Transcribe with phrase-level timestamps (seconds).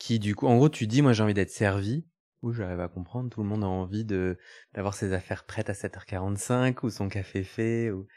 [0.00, 2.04] qui du coup, en gros tu dis moi j'ai envie d'être servi,
[2.42, 4.38] ou j'arrive à comprendre, tout le monde a envie de
[4.74, 7.92] d'avoir ses affaires prêtes à 7h45 ou son café fait.
[7.92, 8.08] Ou...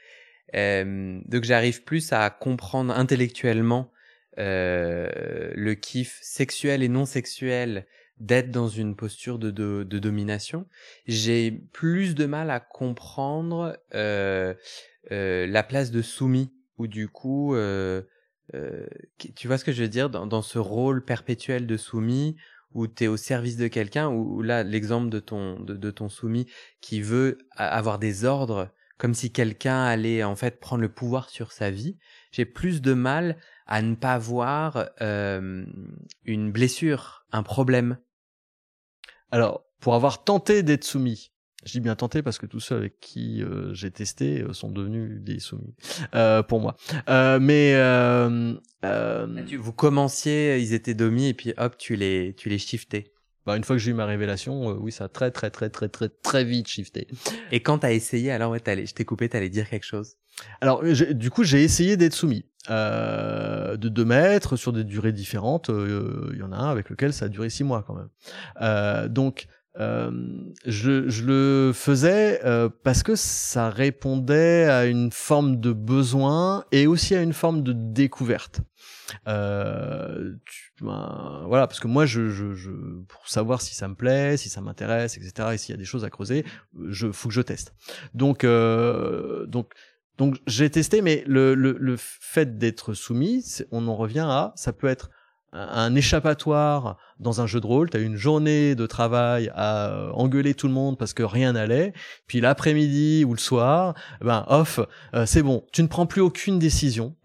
[0.55, 3.91] Euh, donc j'arrive plus à comprendre intellectuellement
[4.39, 7.85] euh, le kiff sexuel et non sexuel
[8.19, 10.67] d'être dans une posture de, de, domination.
[11.07, 14.53] J'ai plus de mal à comprendre euh,
[15.11, 18.01] euh, la place de soumis, ou du coup, euh,
[18.53, 18.85] euh,
[19.35, 22.35] tu vois ce que je veux dire, dans, dans ce rôle perpétuel de soumis,
[22.73, 26.09] où tu es au service de quelqu'un, ou là, l'exemple de ton, de, de ton
[26.09, 26.47] soumis
[26.81, 31.51] qui veut avoir des ordres, comme si quelqu'un allait en fait prendre le pouvoir sur
[31.51, 31.97] sa vie,
[32.31, 35.65] j'ai plus de mal à ne pas voir euh,
[36.23, 37.97] une blessure, un problème.
[39.31, 41.32] Alors, pour avoir tenté d'être soumis,
[41.65, 44.71] je dis bien tenté parce que tous ceux avec qui euh, j'ai testé euh, sont
[44.71, 45.73] devenus des soumis
[46.15, 46.75] euh, pour moi.
[47.09, 48.55] Euh, mais euh,
[49.57, 53.11] vous commenciez, ils étaient domis et puis hop, tu les tu les shiftais.
[53.45, 55.89] Bah, une fois que j'ai eu ma révélation, oui, ça a très très très très
[55.89, 57.07] très très vite shifté.
[57.51, 60.15] Et quand t'as essayé, alors ouais, je t'ai coupé, t'allais dire quelque chose.
[60.61, 62.45] Alors, du coup, j'ai essayé d'être soumis.
[62.69, 65.67] Euh, de deux mètres sur des durées différentes.
[65.67, 68.07] Il euh, y en a un avec lequel ça a duré six mois quand même.
[68.61, 69.47] Euh, donc
[69.79, 70.11] euh,
[70.65, 76.85] je, je, le faisais euh, parce que ça répondait à une forme de besoin et
[76.85, 78.61] aussi à une forme de découverte.
[79.27, 82.69] Euh, tu, ben, voilà, parce que moi, je, je, je,
[83.07, 85.85] pour savoir si ça me plaît, si ça m'intéresse, etc., et s'il y a des
[85.85, 86.45] choses à creuser,
[86.89, 87.73] je faut que je teste.
[88.13, 89.73] Donc, donc
[90.17, 94.71] donc j'ai testé, mais le, le, le fait d'être soumis, on en revient à, ça
[94.71, 95.09] peut être
[95.53, 100.11] un échappatoire dans un jeu de rôle, tu as une journée de travail à euh,
[100.11, 101.93] engueuler tout le monde parce que rien n'allait,
[102.27, 104.79] puis l'après-midi ou le soir, ben off,
[105.13, 107.15] euh, c'est bon, tu ne prends plus aucune décision,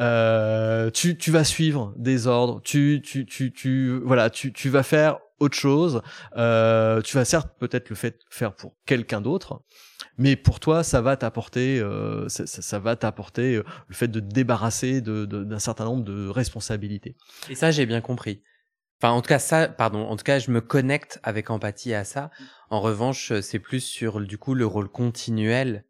[0.00, 4.82] euh, tu, tu vas suivre des ordres, tu, tu, tu, tu, voilà, tu, tu vas
[4.82, 6.02] faire autre chose,
[6.36, 9.62] euh, tu vas certes peut-être le fait faire pour quelqu'un d'autre,
[10.18, 14.18] mais pour toi, ça va t'apporter, euh, ça, ça, va t'apporter euh, le fait de
[14.18, 17.16] te débarrasser d'un de, d'un certain nombre de responsabilités.
[17.48, 18.42] Et ça, j'ai bien compris.
[19.00, 20.00] Enfin, en tout cas, ça, pardon.
[20.00, 22.30] En tout cas, je me connecte avec empathie à ça.
[22.68, 25.84] En revanche, c'est plus sur du coup le rôle continuel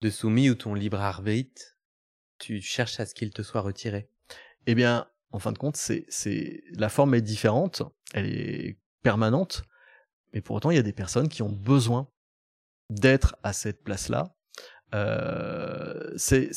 [0.00, 1.62] de soumis ou ton libre arbitre.
[2.38, 4.08] Tu cherches à ce qu'il te soit retiré.
[4.66, 7.82] Eh bien, en fin de compte, c'est, c'est la forme est différente,
[8.14, 9.64] elle est permanente,
[10.32, 12.08] mais pour autant, il y a des personnes qui ont besoin
[12.94, 14.34] d'être à cette place-là.
[14.94, 16.50] Euh, c'est,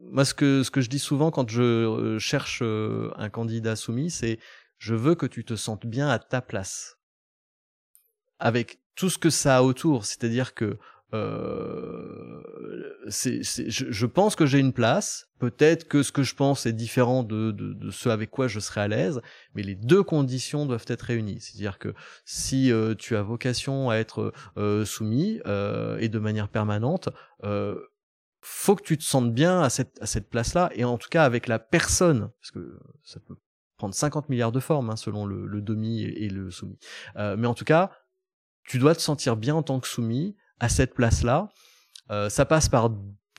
[0.00, 3.76] moi ce que ce que je dis souvent quand je euh, cherche euh, un candidat
[3.76, 4.40] soumis, c'est
[4.78, 6.98] je veux que tu te sentes bien à ta place,
[8.40, 10.04] avec tout ce que ça a autour.
[10.04, 10.78] C'est-à-dire que
[11.16, 15.28] euh, je, pense que j'ai une place.
[15.38, 18.88] Peut-être que ce que je pense est différent de, ce avec quoi je serai à
[18.88, 19.20] l'aise,
[19.54, 21.40] mais les deux conditions doivent être réunies.
[21.40, 21.94] C'est-à-dire que
[22.24, 25.40] si euh, tu as vocation à être euh, soumis
[25.98, 27.08] et de manière permanente,
[28.40, 31.58] faut que tu te sentes bien à cette, place-là, et en tout cas avec la
[31.58, 33.36] personne, parce que ça peut
[33.76, 36.78] prendre 50 milliards de formes hein, selon le, le, demi et le soumis.
[37.16, 37.90] mais en tout cas,
[38.64, 41.48] tu dois te sentir bien en tant que soumis à cette place-là.
[42.10, 42.90] Euh, ça passe par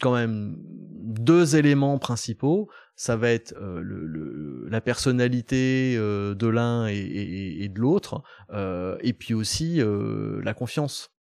[0.02, 2.70] quand même deux éléments principaux.
[2.96, 8.24] Ça va être euh, le, la personnalité euh, de l'un et, et, et, de l'autre,
[8.52, 11.12] euh, et puis aussi euh, la confiance.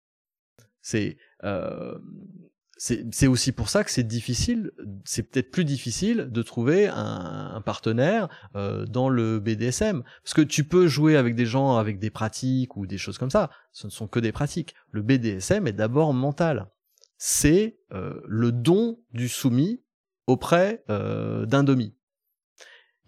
[0.81, 1.17] C'est
[2.77, 4.71] c'est aussi pour ça que c'est difficile,
[5.03, 10.03] c'est peut-être plus difficile de trouver un, un partenaire euh, dans le BDSM.
[10.23, 13.31] Parce que tu peux jouer avec des gens avec des pratiques ou des choses comme
[13.31, 14.75] ça, ce ne sont que des pratiques.
[14.91, 16.67] Le BDSM est d'abord mental.
[17.17, 19.81] C'est euh, le don du soumis
[20.27, 21.95] auprès euh, d'un demi.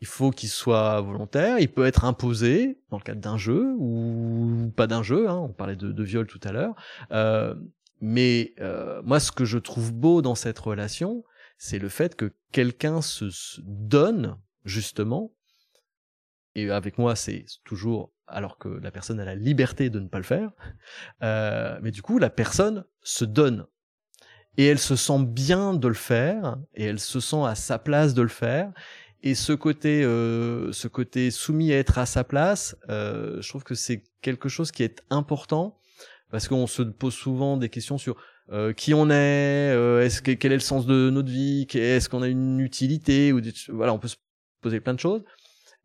[0.02, 4.72] Il faut qu'il soit volontaire, il peut être imposé dans le cadre d'un jeu ou
[4.76, 6.74] pas d'un jeu, hein, on parlait de, de viol tout à l'heure,
[7.12, 7.54] euh,
[8.02, 11.24] mais euh, moi, ce que je trouve beau dans cette relation,
[11.58, 13.26] c'est le fait que quelqu'un se,
[13.62, 15.34] donne, justement,
[16.56, 20.18] et avec moi, c'est toujours alors que la personne a la liberté de ne pas
[20.18, 20.52] le faire.
[21.24, 23.66] Euh, mais du coup, la personne se donne
[24.58, 28.14] et elle se sent bien de le faire et elle se sent à sa place
[28.14, 28.72] de le faire.
[29.22, 33.64] Et ce côté, euh, ce côté soumis à être à sa place, euh, je trouve
[33.64, 35.79] que c'est quelque chose qui est important
[36.32, 38.16] parce qu'on se pose souvent des questions sur
[38.52, 42.10] euh, qui on est, euh, est-ce que, quel est le sens de notre vie, est-ce
[42.10, 44.18] qu'on a une utilité ou voilà, on peut se
[44.62, 45.24] poser plein de choses.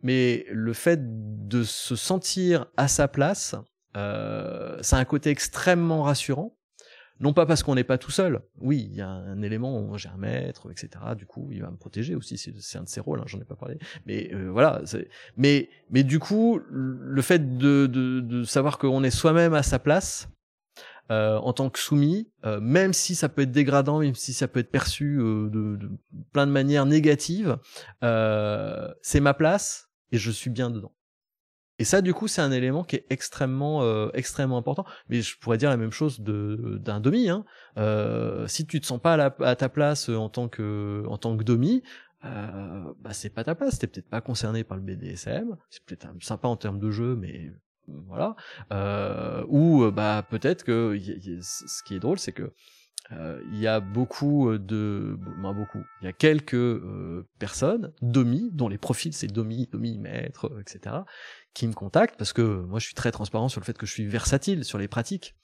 [0.03, 3.55] Mais le fait de se sentir à sa place,
[3.97, 6.57] euh, c'est un côté extrêmement rassurant
[7.21, 8.41] non pas parce qu'on n'est pas tout seul.
[8.61, 10.91] Oui, il y a un élément, j'ai un maître, etc.
[11.17, 12.37] Du coup, il va me protéger aussi.
[12.37, 13.21] C'est un de ses rôles.
[13.21, 13.79] Hein, J'en ai pas parlé.
[14.05, 14.83] Mais euh, voilà.
[15.37, 19.79] Mais mais du coup, le fait de de, de savoir qu'on est soi-même à sa
[19.79, 20.29] place.
[21.11, 24.49] Euh, en tant que soumis, euh, même si ça peut être dégradant, même si ça
[24.49, 25.91] peut être perçu euh, de, de,
[26.33, 27.59] plein de manières négatives,
[28.03, 30.93] euh, c'est ma place et je suis bien dedans.
[31.79, 34.85] Et ça, du coup, c'est un élément qui est extrêmement, euh, extrêmement important.
[35.09, 37.29] Mais je pourrais dire la même chose de d'un domi.
[37.29, 37.45] Hein.
[37.79, 41.45] Euh, si tu te sens pas à, ta place en tant que en tant que
[42.25, 43.79] euh, bah c'est pas ta place.
[43.79, 45.57] T'es peut-être pas concerné par le BDSM.
[45.69, 47.51] C'est peut-être sympa en termes de jeu, mais
[47.89, 48.37] voilà.
[48.73, 50.99] Euh, ou bah peut-être que
[51.41, 52.53] ce qui est drôle, c'est que
[53.13, 57.93] euh, il y a beaucoup euh, de, ben beaucoup, il y a quelques euh, personnes,
[58.01, 60.97] domi, dont les profils c'est domi, domi, maître, etc.,
[61.53, 63.93] qui me contactent parce que moi je suis très transparent sur le fait que je
[63.93, 65.37] suis versatile sur les pratiques.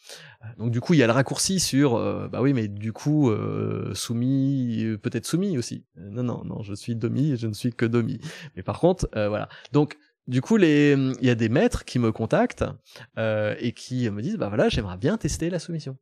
[0.58, 3.30] Donc du coup il y a le raccourci sur, euh, bah oui mais du coup
[3.30, 5.84] euh, soumis, peut-être soumis aussi.
[5.96, 8.20] Non non non, je suis domi et je ne suis que domi.
[8.56, 9.48] Mais par contre voilà.
[9.72, 12.64] Donc du coup, les, il y a des maîtres qui me contactent
[13.18, 15.96] euh, et qui me disent, bah voilà, j'aimerais bien tester la soumission.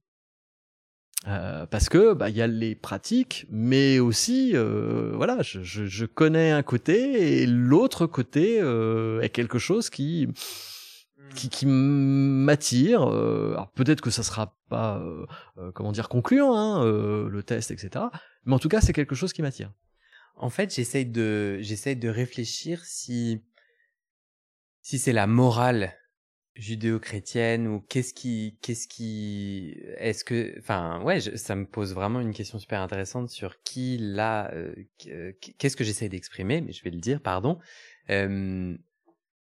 [1.27, 5.85] Euh, parce que bah il y a les pratiques, mais aussi euh, voilà, je, je,
[5.85, 10.29] je, connais un côté et l'autre côté euh, est quelque chose qui
[11.35, 13.03] qui, qui m'attire.
[13.03, 18.05] Euh, alors peut-être que ça sera pas euh, comment dire concluant hein, le test, etc.
[18.45, 19.73] Mais en tout cas c'est quelque chose qui m'attire.
[20.37, 23.43] En fait, j'essaye de j'essaye de réfléchir si
[24.89, 25.93] si c'est la morale
[26.55, 32.33] judéo-chrétienne ou qu'est-ce qui qu'est-ce qui est-ce que enfin ouais ça me pose vraiment une
[32.33, 34.73] question super intéressante sur qui là euh,
[35.59, 37.59] qu'est-ce que j'essaie d'exprimer mais je vais le dire pardon.
[38.09, 38.75] Euh,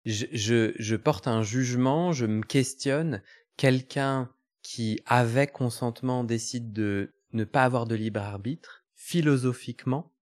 [0.04, 3.22] je, je, je porte un jugement je me questionne.
[3.56, 4.28] Quelqu'un
[4.62, 10.12] qui avec consentement décide de ne pas avoir de libre arbitre philosophiquement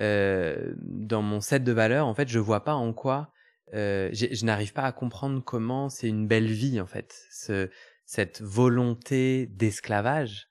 [0.00, 3.32] euh, dans mon set de valeurs en fait je vois pas en quoi
[3.74, 7.70] euh, je n'arrive pas à comprendre comment c'est une belle vie en fait, ce,
[8.04, 10.48] cette volonté d'esclavage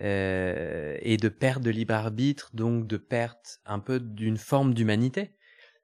[0.00, 5.36] euh, et de perte de libre arbitre, donc de perte un peu d'une forme d'humanité,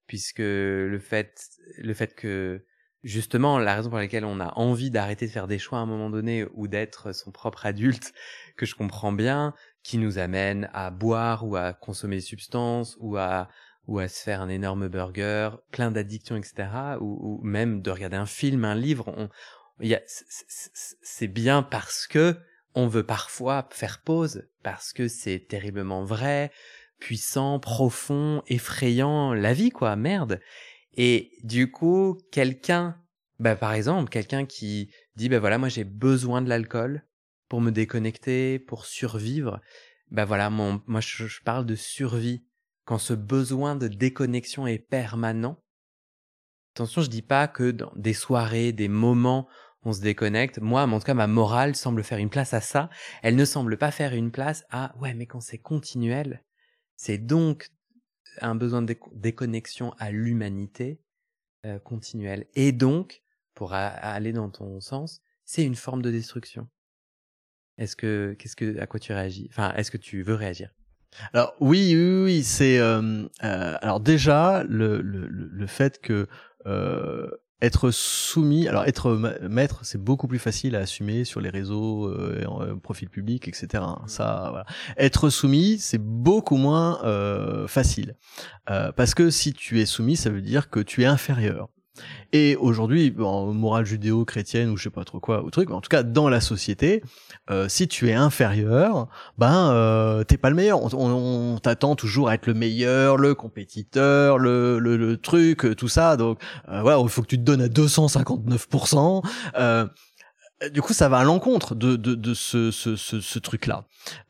[0.07, 1.49] puisque le fait,
[1.79, 2.67] le fait que
[3.03, 5.87] justement la raison pour laquelle on a envie d'arrêter de faire des choix à un
[5.87, 8.13] moment donné ou d'être son propre adulte,
[8.57, 13.17] que je comprends bien, qui nous amène à boire ou à consommer des substances ou
[13.17, 13.49] à
[13.91, 16.69] ou à se faire un énorme burger, plein d'addictions, etc.
[17.01, 19.09] Ou, même de regarder un film, un livre.
[19.09, 19.29] On,
[21.03, 22.37] c'est bien parce que
[22.77, 26.53] on veut parfois faire pause, parce que c'est terriblement vrai,
[27.01, 30.41] puissant, profond, effrayant, la vie, quoi, merde.
[30.95, 32.97] Et du coup, quelqu'un,
[33.41, 37.05] bah, par exemple, quelqu'un qui dit, bah voilà, moi j'ai besoin de l'alcool
[37.49, 39.61] pour me déconnecter, pour survivre.
[40.13, 42.45] Bah voilà, mon, moi je parle de survie
[42.91, 45.63] quand ce besoin de déconnexion est permanent.
[46.75, 49.47] Attention, je dis pas que dans des soirées, des moments,
[49.85, 50.59] on se déconnecte.
[50.59, 52.91] Moi, en tout cas, ma morale semble faire une place à ça.
[53.23, 56.43] Elle ne semble pas faire une place à ouais, mais quand c'est continuel,
[56.97, 57.69] c'est donc
[58.41, 61.01] un besoin de déconnexion à l'humanité
[61.67, 62.49] euh, continuelle.
[62.57, 63.23] Et donc,
[63.55, 66.69] pour aller dans ton sens, c'est une forme de destruction.
[67.79, 69.47] Est-ce que, qu'est-ce que, à quoi tu réagis?
[69.53, 70.75] Enfin, est-ce que tu veux réagir?
[71.33, 76.29] Alors oui, oui, oui, c'est euh, euh, alors déjà le, le, le fait que
[76.67, 77.29] euh,
[77.63, 79.13] être soumis, alors être
[79.49, 83.69] maître, c'est beaucoup plus facile à assumer sur les réseaux, euh, en, profil public, etc.
[83.77, 83.99] Hein.
[84.03, 84.09] Mmh.
[84.09, 84.67] Ça, voilà.
[84.97, 88.17] Être soumis, c'est beaucoup moins euh, facile
[88.71, 91.69] euh, parce que si tu es soumis, ça veut dire que tu es inférieur.
[92.33, 95.89] Et aujourd'hui, en morale judéo-chrétienne ou je sais pas trop quoi, ou truc, en tout
[95.89, 97.03] cas dans la société,
[97.51, 100.83] euh, si tu es inférieur, ben euh, t'es pas le meilleur.
[100.95, 105.89] On, on, t'attend toujours à être le meilleur, le compétiteur, le, le, le truc, tout
[105.89, 106.17] ça.
[106.17, 109.25] Donc euh, voilà, il faut que tu te donnes à 259%.
[109.57, 109.87] Euh,
[110.73, 113.87] du coup, ça va à l'encontre de, de, de ce, ce, ce, ce truc-là.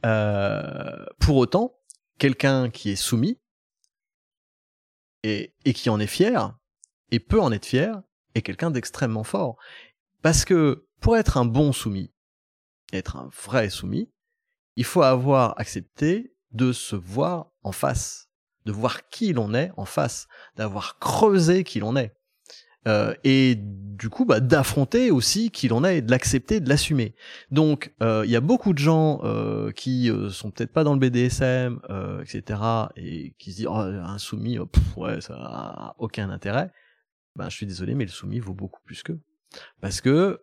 [0.07, 1.75] Euh, pour autant,
[2.19, 3.39] quelqu'un qui est soumis
[5.25, 6.55] et, et qui en est fier,
[7.11, 8.03] et peut en être fier,
[8.35, 9.57] est quelqu'un d'extrêmement fort.
[10.23, 12.13] Parce que pour être un bon soumis,
[12.93, 14.11] être un vrai soumis,
[14.77, 18.29] il faut avoir accepté de se voir en face,
[18.67, 22.15] de voir qui l'on est en face, d'avoir creusé qui l'on est.
[22.89, 27.15] Euh, et du coup bah, d'affronter aussi qui l'on est et de l'accepter, de l'assumer.
[27.51, 30.99] Donc euh, il y a beaucoup de gens euh, qui sont peut-être pas dans le
[30.99, 31.81] BDSM,
[32.23, 32.61] etc.
[32.97, 36.71] et qui se disent oh, un soumis, oh, ouais ça a aucun intérêt.
[37.37, 39.21] Ben je suis désolé mais le soumis vaut beaucoup plus qu'eux.
[39.81, 40.41] Parce que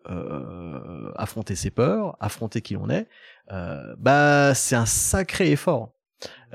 [1.16, 3.08] affronter ses peurs, affronter qui l'on est,
[3.48, 5.94] bah c'est un sacré effort.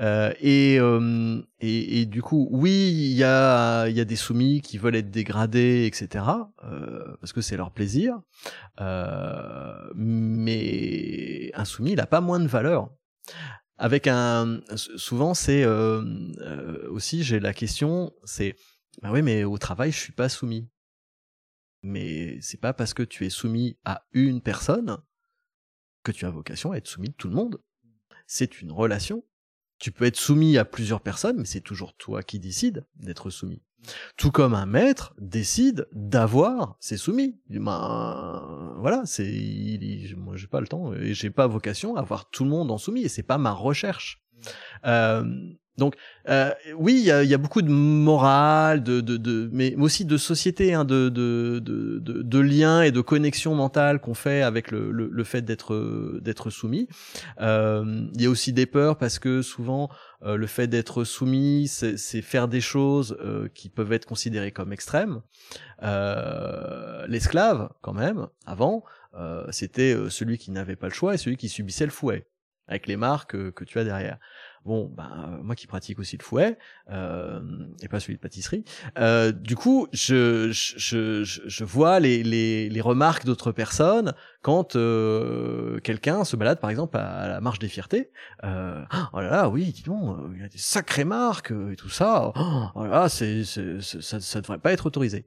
[0.00, 4.60] Euh, et, euh, et, et, du coup, oui, il y a, y a des soumis
[4.60, 6.24] qui veulent être dégradés, etc.
[6.64, 8.20] Euh, parce que c'est leur plaisir.
[8.80, 12.90] Euh, mais un soumis, il a pas moins de valeur.
[13.78, 18.56] Avec un, souvent, c'est euh, aussi, j'ai la question, c'est,
[19.02, 20.68] bah oui, mais au travail, je suis pas soumis.
[21.82, 24.98] Mais c'est pas parce que tu es soumis à une personne
[26.02, 27.60] que tu as vocation à être soumis de tout le monde.
[28.26, 29.22] C'est une relation
[29.78, 33.62] tu peux être soumis à plusieurs personnes, mais c'est toujours toi qui décides d'être soumis.
[34.16, 37.38] Tout comme un maître décide d'avoir ses soumis.
[37.50, 42.44] Ben, voilà, c'est, moi j'ai pas le temps et j'ai pas vocation à avoir tout
[42.44, 44.22] le monde en soumis et c'est pas ma recherche.
[44.86, 45.96] Euh, donc
[46.28, 50.04] euh, oui, il y a, y a, beaucoup de morale, de, de, de, mais aussi
[50.04, 54.70] de société, hein, de, de, de, de, liens et de connexion mentale qu'on fait avec
[54.70, 56.88] le, le, le fait d'être d'être soumis.
[57.40, 59.90] Euh, il y a aussi des peurs parce que souvent
[60.24, 64.72] euh, le fait d'être soumis, c'est faire des choses euh, qui peuvent être considérées comme
[64.72, 65.20] extrêmes.
[65.82, 68.84] Euh, l'esclave, quand même, avant,
[69.50, 72.26] c'était celui qui n'avait pas le choix et celui qui subissait le fouet
[72.66, 74.18] avec les marques que tu as derrière.
[74.64, 76.56] Bon, ben moi qui pratique aussi le fouet
[76.90, 77.40] euh,
[77.82, 78.64] et pas celui de pâtisserie,
[78.98, 84.74] euh, du coup, je, je, je, je vois les, les, les remarques d'autres personnes quand
[84.74, 88.10] euh, quelqu'un se balade par exemple à, la marche des fiertés.
[88.42, 91.90] Euh, oh là là, oui, dis donc, il y a des sacrées marques et tout
[91.90, 92.32] ça.
[92.74, 95.26] Oh là, c'est, ça, ça devrait pas être autorisé.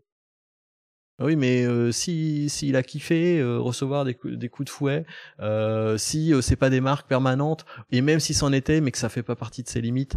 [1.20, 5.06] Oui, mais euh, si s'il a kiffé euh, recevoir des, des coups de fouet,
[5.40, 9.00] euh, si euh, c'est pas des marques permanentes, et même si c'en était, mais que
[9.00, 10.16] ça fait pas partie de ses limites,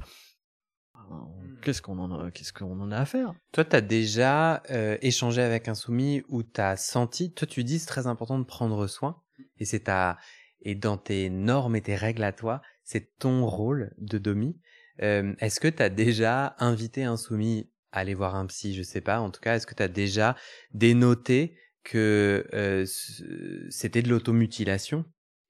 [0.94, 1.60] hmm.
[1.62, 3.32] qu'est-ce qu'on en a, qu'est-ce qu'on en a à faire?
[3.52, 4.62] Toi, t'as déjà
[5.00, 8.86] échangé avec un soumis où t'as senti, toi tu dis c'est très important de prendre
[8.86, 9.22] soin,
[9.58, 10.18] et c'est ta
[10.62, 14.60] et dans tes normes et tes règles à toi, c'est ton rôle de domi.
[14.98, 19.20] Est-ce que t'as déjà invité un soumis aller voir un psy, je sais pas.
[19.20, 20.36] En tout cas, est-ce que tu as déjà
[20.72, 22.84] dénoté que euh,
[23.70, 25.04] c'était de l'automutilation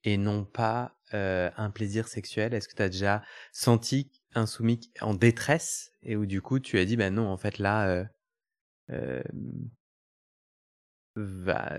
[0.04, 2.54] et non pas euh, un plaisir sexuel?
[2.54, 6.78] Est-ce que tu as déjà senti un soumis en détresse et où du coup tu
[6.78, 8.04] as dit ben non en fait là euh,
[8.90, 9.22] euh
[11.22, 11.72] va,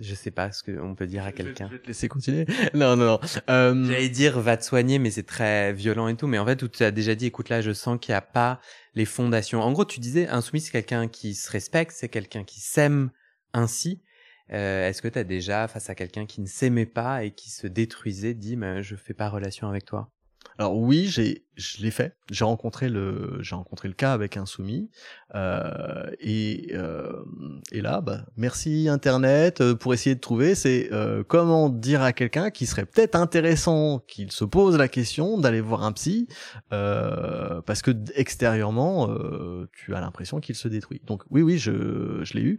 [0.00, 1.68] je sais pas ce qu'on peut dire à quelqu'un.
[1.68, 2.46] Je vais te laisser continuer.
[2.74, 3.20] non, non, non.
[3.50, 3.84] Euh...
[3.86, 6.26] J'allais dire va te soigner, mais c'est très violent et tout.
[6.26, 8.60] Mais en fait, tu as déjà dit, écoute là, je sens qu'il n'y a pas
[8.94, 9.60] les fondations.
[9.62, 13.10] En gros, tu disais, un soumis, c'est quelqu'un qui se respecte, c'est quelqu'un qui s'aime
[13.52, 14.02] ainsi.
[14.52, 17.50] Euh, Est-ce que tu as déjà, face à quelqu'un qui ne s'aimait pas et qui
[17.50, 20.10] se détruisait, dit, mais je fais pas relation avec toi?
[20.58, 22.16] Alors oui, j'ai, je l'ai fait.
[22.30, 24.88] J'ai rencontré le, j'ai rencontré le cas avec un soumis,
[25.34, 27.24] euh, et euh,
[27.70, 30.54] et là, bah, merci Internet euh, pour essayer de trouver.
[30.54, 30.90] C'est
[31.28, 35.82] comment dire à quelqu'un qui serait peut-être intéressant qu'il se pose la question d'aller voir
[35.82, 36.28] un psy,
[36.70, 39.08] parce que extérieurement,
[39.72, 41.02] tu as l'impression qu'il se détruit.
[41.06, 42.58] Donc oui, oui, je, je l'ai eu.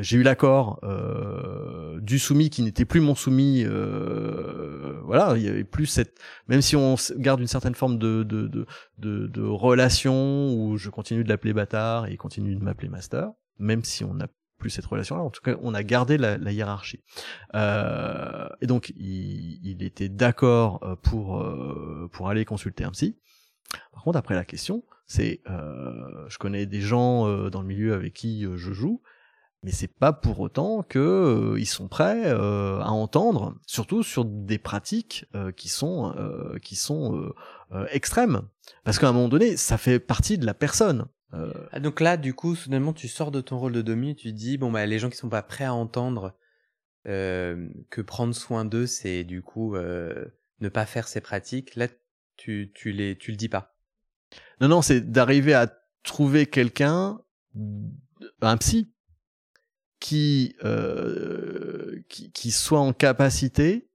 [0.00, 0.80] j'ai eu l'accord
[2.00, 3.64] du soumis qui n'était plus mon soumis.
[5.04, 6.18] voilà, plus cette,
[6.48, 8.66] même si on garde une certaine forme de de,
[8.98, 13.84] de, relation où je continue de l'appeler bâtard et il continue de m'appeler master, même
[13.84, 15.22] si on n'a plus cette relation-là.
[15.22, 17.02] En tout cas, on a gardé la, hiérarchie.
[17.54, 23.18] Euh, et donc, il, était d'accord euh, pour euh, pour aller consulter un psy.
[23.92, 28.42] Par contre, après la question, c'est, je connais des gens dans le milieu avec qui
[28.42, 29.02] je joue
[29.66, 34.24] mais c'est pas pour autant que euh, ils sont prêts euh, à entendre, surtout sur
[34.24, 36.14] des pratiques euh, qui sont
[36.62, 37.32] qui sont
[37.90, 38.42] extrêmes,
[38.84, 41.06] parce qu'à un moment donné, ça fait partie de la personne.
[41.72, 44.56] Ah, donc là, du coup, soudainement, tu sors de ton rôle de demi, tu dis
[44.56, 46.32] bon bah les gens qui sont pas prêts à entendre
[47.04, 51.74] que prendre soin d'eux, c'est du coup ne pas faire ces pratiques.
[51.74, 51.88] Là,
[52.36, 53.74] tu tu les tu le dis pas.
[54.60, 57.20] Non non, c'est d'arriver à trouver quelqu'un,
[58.40, 58.92] un psy
[60.00, 63.88] qui, euh, qui, qui soit en capacité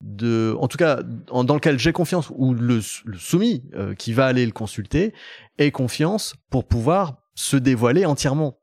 [0.00, 4.26] de, en tout cas, dans lequel j'ai confiance, ou le, le soumis euh, qui va
[4.26, 5.12] aller le consulter,
[5.58, 8.60] ait confiance pour pouvoir se dévoiler entièrement.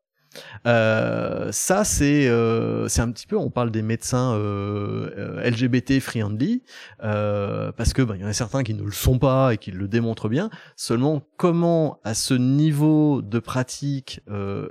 [0.65, 6.63] Euh, ça, c'est euh, c'est un petit peu, on parle des médecins euh, LGBT friendly,
[6.99, 9.71] parce que bah, il y en a certains qui ne le sont pas et qui
[9.71, 10.49] le démontrent bien.
[10.75, 14.21] Seulement, comment à ce niveau de pratique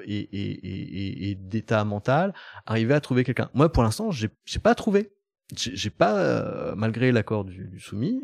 [0.06, 2.34] et, et, et, et d'état mental
[2.66, 3.50] arriver à trouver quelqu'un?
[3.54, 4.30] Moi, pour l'instant, j'ai
[4.62, 5.10] pas trouvé.
[5.54, 8.22] J'ai pas, malgré l'accord du, du, soumis,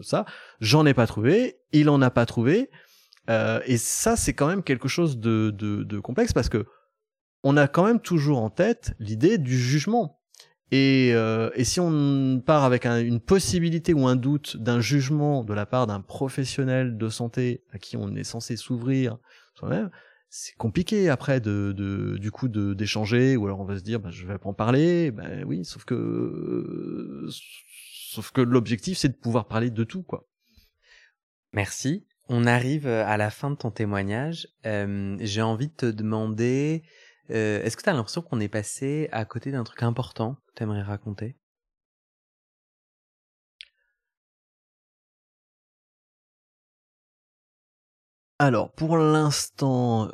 [0.00, 0.24] ça,
[0.60, 1.58] j'en ai pas trouvé.
[1.72, 2.70] Il en a pas trouvé.
[3.28, 6.66] Euh, et ça, c'est quand même quelque chose de, de, de, complexe parce que
[7.42, 10.20] on a quand même toujours en tête l'idée du jugement.
[10.72, 15.54] Et, euh, et, si on part avec une possibilité ou un doute d'un jugement de
[15.54, 19.18] la part d'un professionnel de santé à qui on est censé s'ouvrir
[19.54, 19.90] soi-même,
[20.28, 24.10] c'est compliqué après de, de, du coup d'échanger ou alors on va se dire bah,
[24.10, 25.12] je vais pas en parler.
[25.12, 30.26] Ben oui sauf que sauf que l'objectif c'est de pouvoir parler de tout quoi.
[31.52, 34.48] Merci on arrive à la fin de ton témoignage.
[34.64, 36.82] J'ai envie de te demander,
[37.28, 40.62] est-ce que tu as l'impression qu'on est passé à côté d'un truc important que tu
[40.62, 41.36] aimerais raconter?
[48.38, 50.10] Alors, pour l'instant,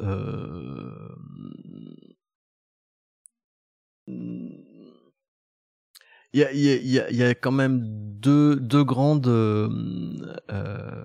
[6.34, 9.68] il y a, y, a, y a, quand même deux, deux grandes euh,
[10.50, 11.04] euh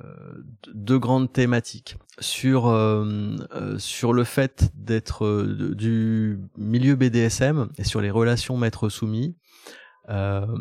[0.74, 7.84] deux grandes thématiques sur euh, euh sur le fait d'être euh, du milieu BDSM et
[7.84, 9.36] sur les relations maître soumis.
[10.08, 10.56] le,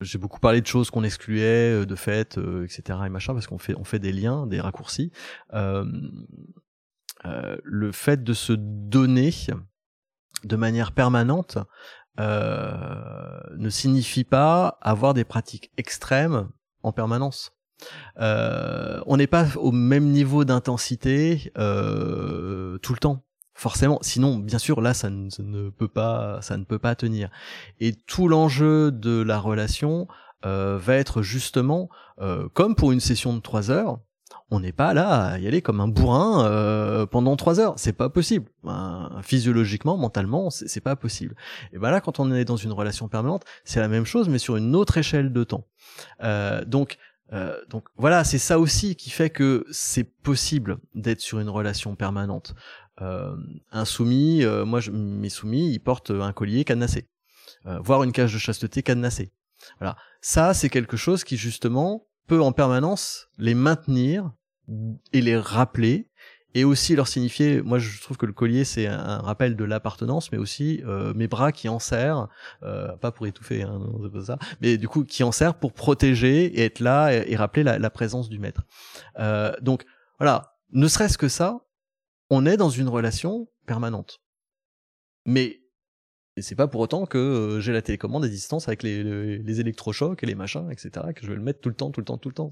[0.00, 2.98] j'ai beaucoup parlé de choses qu'on excluait, de fait, etc.
[3.06, 5.12] et machin, parce qu'on fait on fait des liens, des raccourcis.
[7.22, 9.32] le fait de se donner
[10.42, 11.58] de manière permanente
[12.20, 16.48] euh, ne signifie pas avoir des pratiques extrêmes
[16.82, 17.52] en permanence.
[18.20, 24.58] Euh, on n'est pas au même niveau d'intensité euh, tout le temps forcément sinon bien
[24.58, 27.30] sûr là ça ne, ça ne, peut pas ça ne peut pas tenir
[27.80, 30.08] et tout l'enjeu de la relation
[30.42, 31.88] va être justement
[32.52, 33.98] comme pour une session de trois heures
[34.50, 37.74] on n'est pas là à y aller comme un bourrin euh, pendant trois heures.
[37.76, 38.50] C'est pas possible.
[39.22, 41.34] physiologiquement, mentalement, c'est pas possible.
[41.72, 44.38] Et ben là, quand on est dans une relation permanente, c'est la même chose, mais
[44.38, 45.66] sur une autre échelle de temps.
[46.22, 46.98] Euh, donc,
[47.32, 51.96] euh, donc voilà, c'est ça aussi qui fait que c'est possible d'être sur une relation
[51.96, 52.54] permanente.
[52.98, 57.08] un soumis, moi, je, mes soumis, ils portent un collier cadenassé,
[57.64, 59.32] voire une cage de chasteté cadenassée.
[59.80, 64.32] Voilà, ça, c'est quelque chose qui justement peut en permanence les maintenir
[65.12, 66.08] et les rappeler
[66.54, 70.32] et aussi leur signifier moi je trouve que le collier c'est un rappel de l'appartenance
[70.32, 72.28] mais aussi euh, mes bras qui en serrent
[72.62, 75.72] euh, pas pour étouffer hein, c'est pas ça mais du coup qui en serrent pour
[75.72, 78.62] protéger et être là et, rappeler la, la, présence du maître.
[79.18, 79.84] Euh, donc
[80.18, 80.56] voilà.
[80.72, 81.60] Ne serait-ce que ça
[82.30, 84.20] on est dans une relation permanente.
[85.26, 85.60] Mais
[86.36, 89.04] et c'est pas pour autant que euh, j'ai la télécommande à distance avec les,
[89.38, 92.00] les, électrochocs et les machins, etc., que je vais le mettre tout le temps, tout
[92.00, 92.50] le temps, tout le temps.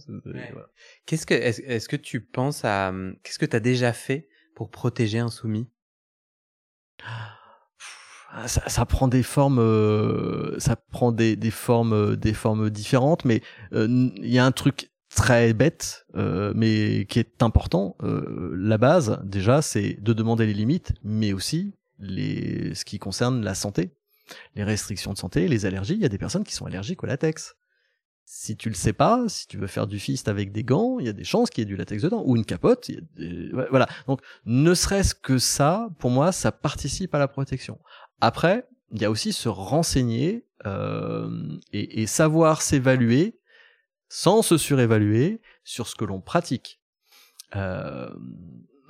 [1.07, 4.71] Qu'est-ce que, est-ce, que tu penses à, hum, qu'est-ce que tu as déjà fait pour
[4.71, 5.68] protéger un soumis?
[8.31, 12.71] Ah, ça, ça, prend des formes, euh, ça prend des, des formes, euh, des formes
[12.71, 13.42] différentes, mais
[13.73, 17.97] il y a un truc très bête, mais qui est important.
[18.01, 23.94] la base, déjà, c'est de demander les limites, mais aussi ce qui concerne la santé,
[24.54, 25.94] les restrictions de santé, les allergies.
[25.94, 27.54] Il y a des personnes qui sont allergiques au latex.
[28.24, 31.06] Si tu le sais pas, si tu veux faire du fist avec des gants, il
[31.06, 32.90] y a des chances qu'il y ait du latex dedans ou une capote.
[33.70, 33.88] Voilà.
[34.06, 37.80] Donc, ne serait-ce que ça, pour moi, ça participe à la protection.
[38.20, 43.40] Après, il y a aussi se renseigner euh, et, et savoir s'évaluer
[44.08, 46.82] sans se surévaluer sur ce que l'on pratique.
[47.56, 48.10] Euh,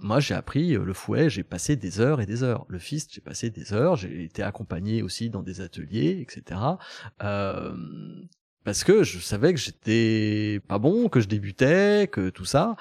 [0.03, 2.65] moi j'ai appris euh, le fouet, j'ai passé des heures et des heures.
[2.69, 6.61] Le fist, j'ai passé des heures, j'ai été accompagné aussi dans des ateliers, etc.
[7.23, 7.73] Euh,
[8.65, 12.77] parce que je savais que j'étais pas bon, que je débutais, que tout ça.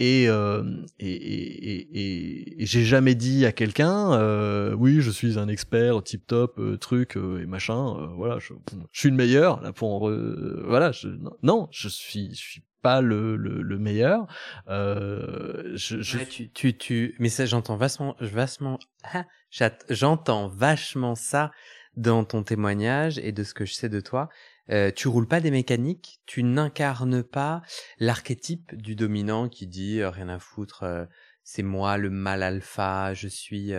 [0.00, 0.62] Et, euh,
[1.00, 6.24] et, et, et, j'ai jamais dit à quelqu'un, euh, oui, je suis un expert, tip
[6.24, 8.08] top, euh, truc et machin.
[8.16, 8.54] voilà, je,
[8.92, 10.08] je, suis le meilleur là pour.
[10.08, 11.08] voilà, je,
[11.42, 14.26] non, je suis, je suis pas le, le, le meilleur.
[14.68, 16.18] Euh, je, je...
[16.18, 19.26] tu, tu, tu, mais ça, j'entends vachement, vachement, ah,
[19.90, 21.50] j'entends vachement ça
[21.96, 24.30] dans ton témoignage et de ce que je sais de toi.
[24.70, 27.60] Euh, tu roules pas des mécaniques, tu n'incarnes pas
[27.98, 31.04] l'archétype du dominant qui dit euh, rien à foutre, euh,
[31.42, 33.72] c'est moi le mal alpha, je suis.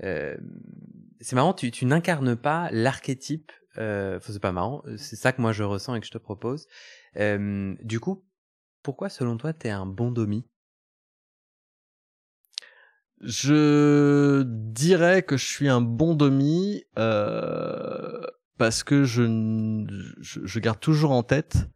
[0.00, 3.50] C'est marrant, tu, tu n'incarnes pas l'archétype.
[3.76, 6.66] c'est pas marrant, c'est ça que moi je ressens et que je te propose.
[7.14, 8.24] Du coup,
[8.82, 10.44] pourquoi selon toi tu es un bon domi?
[13.20, 19.84] Je dirais que je suis un bon domi euh, parce que je,
[20.20, 21.68] je, je, garde toujours en tête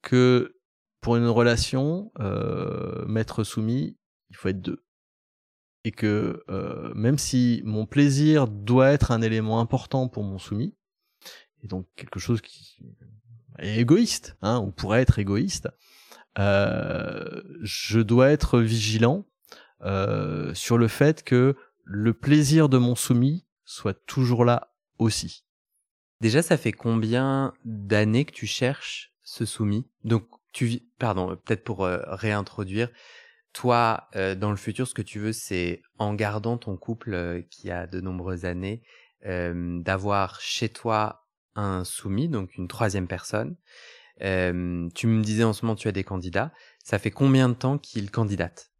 [0.00, 0.56] que
[1.02, 3.98] pour une relation, euh, maître soumis,
[4.30, 4.82] il faut être deux.
[5.84, 10.74] Et que euh, même si mon plaisir doit être un élément important pour mon soumis,
[11.62, 12.78] et donc quelque chose qui
[13.58, 15.68] est égoïste, hein, on pourrait être égoïste,
[16.38, 19.26] euh, je dois être vigilant
[19.82, 25.44] euh, sur le fait que le plaisir de mon soumis soit toujours là aussi.
[26.20, 29.88] Déjà, ça fait combien d'années que tu cherches ce soumis?
[30.04, 32.90] Donc, tu, pardon, peut-être pour euh, réintroduire,
[33.52, 37.88] toi, dans le futur, ce que tu veux, c'est en gardant ton couple qui a
[37.88, 38.80] de nombreuses années,
[39.24, 43.56] d'avoir chez toi un soumis, donc une troisième personne.
[44.20, 44.24] tu
[45.06, 46.52] me disais en ce moment, tu as des candidats.
[46.82, 48.70] Ça fait combien de temps qu'ils candidatent?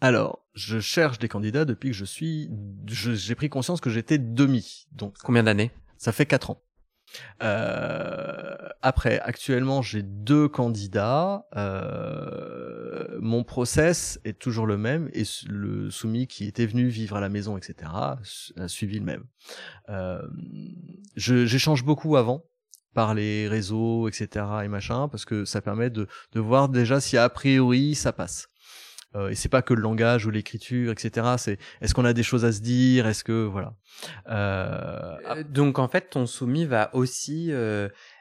[0.00, 2.50] Alors, je cherche des candidats depuis que je suis,
[2.86, 4.86] j'ai pris conscience que j'étais demi.
[4.92, 5.72] Donc, combien d'années?
[5.96, 6.62] Ça fait quatre ans.
[7.42, 11.46] Euh, après, actuellement, j'ai deux candidats.
[11.56, 17.20] Euh, mon process est toujours le même et le soumis qui était venu vivre à
[17.20, 19.24] la maison, etc., a suivi le même.
[19.88, 20.22] Euh,
[21.16, 22.44] J'échange beaucoup avant
[22.94, 24.44] par les réseaux, etc.
[24.64, 28.48] et machin, parce que ça permet de, de voir déjà si a priori ça passe.
[29.14, 31.26] Euh, et c'est pas que le langage ou l'écriture, etc.
[31.38, 33.74] C'est est-ce qu'on a des choses à se dire Est-ce que voilà.
[34.28, 37.52] Euh, euh, donc en fait, ton soumis va aussi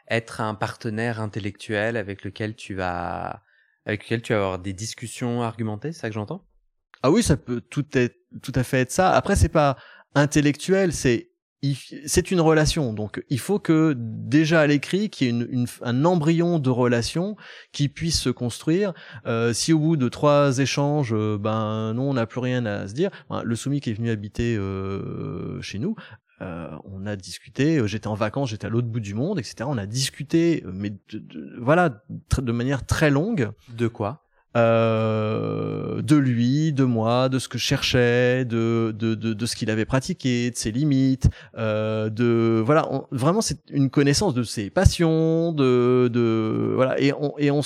[0.10, 3.44] être un partenaire intellectuel avec lequel tu vas
[3.86, 6.46] avec lequel tu vas avoir des discussions argumentées, c'est ça que j'entends?
[7.04, 9.14] Ah oui, ça peut tout être tout à fait être ça.
[9.14, 9.78] Après, c'est pas
[10.16, 11.27] intellectuel, c'est
[12.06, 16.06] c'est une relation, donc il faut que déjà à l'écrit qu'il y ait une, un
[16.06, 17.36] embryon de relation
[17.72, 18.94] qui puisse se construire.
[19.26, 22.88] Euh, si au bout de trois échanges, euh, ben non, on n'a plus rien à
[22.88, 23.10] se dire.
[23.30, 25.96] Ben, le soumis qui est venu habiter euh, chez nous,
[26.42, 27.78] euh, on a discuté.
[27.78, 29.56] Euh, j'étais en vacances, j'étais à l'autre bout du monde, etc.
[29.68, 30.94] On a discuté, mais
[31.60, 32.04] voilà,
[32.38, 33.50] de manière très longue.
[33.70, 34.27] De quoi?
[34.56, 39.56] Euh, de lui, de moi, de ce que je cherchais, de de, de, de ce
[39.56, 44.70] qu'il avait pratiqué, de ses limites, euh, de voilà, vraiment c'est une connaissance de ses
[44.70, 47.62] passions, de de voilà et on et on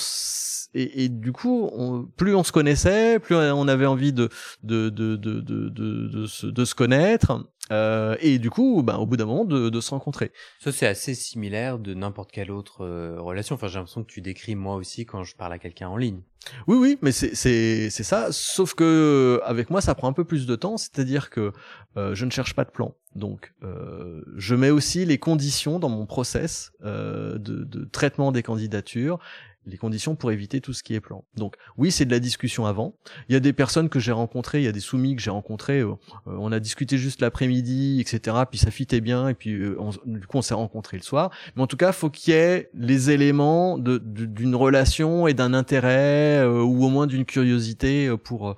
[0.74, 1.70] et, et du coup,
[2.16, 4.30] plus on se connaissait, plus on avait envie de
[4.64, 7.46] de de de de, de, se, de se connaître.
[7.72, 10.32] Euh, et du coup, ben, au bout d'un moment, de, de, se rencontrer.
[10.60, 13.56] Ça, c'est assez similaire de n'importe quelle autre euh, relation.
[13.56, 16.22] Enfin, j'ai l'impression que tu décris moi aussi quand je parle à quelqu'un en ligne.
[16.68, 18.32] Oui, oui, mais c'est c'est c'est ça.
[18.32, 20.78] Sauf que avec moi, ça prend un peu plus de temps.
[20.78, 21.54] C'est-à-dire que
[21.98, 22.96] euh, je ne cherche pas de plan.
[23.16, 28.42] Donc, euh, je mets aussi les conditions dans mon process euh, de, de traitement des
[28.42, 29.20] candidatures
[29.66, 31.24] les conditions pour éviter tout ce qui est plan.
[31.36, 32.96] Donc oui, c'est de la discussion avant.
[33.30, 35.30] Il y a des personnes que j'ai rencontrées, il y a des soumis que j'ai
[35.30, 35.80] rencontrés.
[35.80, 35.92] Euh,
[36.28, 38.38] euh, on a discuté juste l'après-midi, etc.
[38.50, 41.30] Puis ça fitait bien et puis euh, du coup on s'est rencontrés le soir.
[41.56, 46.44] Mais en tout cas, faut qu'il y ait les éléments d'une relation et d'un intérêt
[46.46, 48.56] ou au moins d'une curiosité pour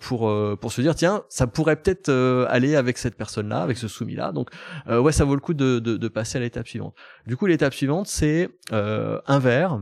[0.00, 2.10] pour pour se dire tiens, ça pourrait peut-être
[2.48, 4.32] aller avec cette personne-là, avec ce soumis-là.
[4.32, 4.50] Donc
[4.88, 6.94] ouais, ça vaut le coup de, de, de passer à l'étape suivante.
[7.26, 9.80] Du coup, l'étape suivante, c'est un verre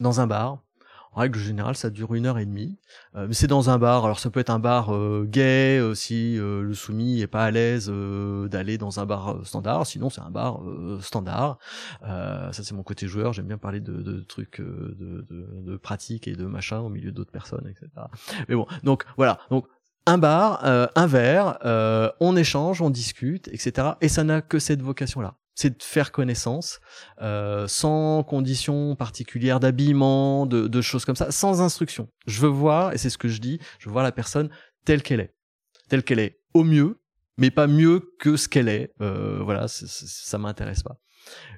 [0.00, 0.58] dans un bar.
[1.14, 2.76] En règle générale, ça dure une heure et demie.
[3.14, 4.04] Euh, mais c'est dans un bar.
[4.04, 7.50] Alors ça peut être un bar euh, gay euh, si le soumis est pas à
[7.52, 7.88] l'aise
[8.50, 9.86] d'aller dans un bar standard.
[9.86, 10.60] Sinon, c'est un bar
[11.00, 11.58] standard.
[12.02, 13.32] ça, c'est mon côté joueur.
[13.32, 17.32] J'aime bien parler de, trucs de, de, de pratiques et de machin au milieu d'autres
[17.32, 17.88] personnes, etc.
[18.48, 19.38] Mais bon, donc voilà.
[19.50, 19.66] Donc
[20.06, 21.58] un bar, un verre,
[22.18, 23.92] on échange, on discute, etc.
[24.00, 26.80] Et ça n'a que cette vocation-là c'est de faire connaissance,
[27.22, 32.08] euh, sans conditions particulières d'habillement, de, de, choses comme ça, sans instruction.
[32.26, 34.50] Je veux voir, et c'est ce que je dis, je veux voir la personne
[34.84, 35.34] telle qu'elle est,
[35.88, 37.00] telle qu'elle est, au mieux,
[37.36, 38.92] mais pas mieux que ce qu'elle est.
[39.00, 40.98] Euh, voilà, ça m'intéresse pas.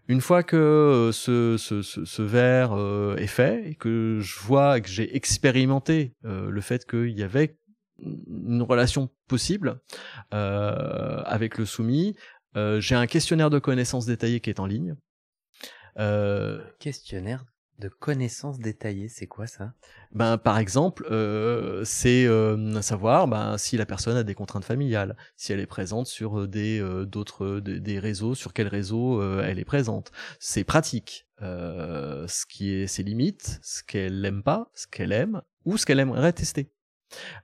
[0.09, 4.81] Une fois que euh, ce, ce, ce, ce verre euh, est fait que je vois
[4.81, 7.57] que j'ai expérimenté euh, le fait qu'il y avait
[7.99, 9.81] une relation possible
[10.35, 12.15] euh, avec le soumis,
[12.57, 14.97] j'ai un questionnaire de connaissances détaillées qui est en ligne.
[15.99, 17.45] Euh, questionnaire
[17.79, 19.73] de connaissances détaillées, c'est quoi ça?
[20.13, 25.17] Ben par exemple, euh, c'est euh, savoir ben, si la personne a des contraintes familiales,
[25.37, 29.65] si elle est présente sur euh, des d'autres des, réseaux, sur quel réseau elle est
[29.65, 30.11] présente.
[30.41, 35.77] C'est pratique, ce qui est ses limites, ce qu'elle aime pas, ce qu'elle aime ou
[35.77, 36.73] ce qu'elle aimerait tester.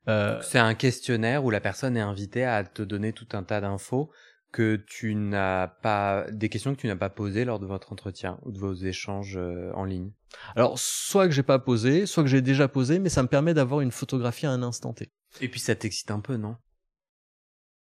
[0.07, 4.11] c'est un questionnaire où la personne est invitée à te donner tout un tas d'infos
[4.53, 8.39] que tu n'as pas des questions que tu n'as pas posées lors de votre entretien
[8.43, 10.13] ou de vos échanges euh, en ligne?
[10.55, 13.55] Alors, soit que j'ai pas posé, soit que j'ai déjà posé, mais ça me permet
[13.55, 15.11] d'avoir une photographie à un instant T.
[15.41, 16.57] Et puis ça t'excite un peu, non?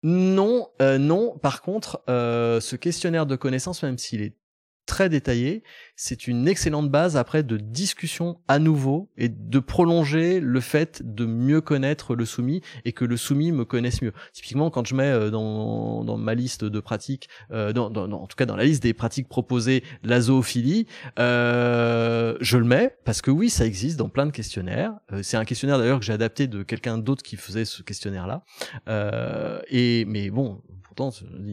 [0.03, 1.37] Non, euh, non.
[1.39, 4.37] Par contre, euh, ce questionnaire de connaissances, même s'il est
[4.85, 5.63] très détaillé,
[5.95, 11.25] c'est une excellente base après de discussion à nouveau et de prolonger le fait de
[11.25, 14.13] mieux connaître le soumis et que le soumis me connaisse mieux.
[14.33, 18.27] Typiquement, quand je mets euh, dans, dans ma liste de pratiques, euh, dans, dans, en
[18.27, 20.87] tout cas dans la liste des pratiques proposées, la zoophilie,
[21.19, 24.93] euh, je le mets parce que oui, ça existe dans plein de questionnaires.
[25.11, 28.43] Euh, c'est un questionnaire d'ailleurs que j'ai adapté de quelqu'un d'autre qui faisait ce questionnaire-là.
[28.87, 31.11] Euh, et mais bon, pourtant,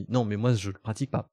[0.09, 1.31] non, mais moi je le pratique pas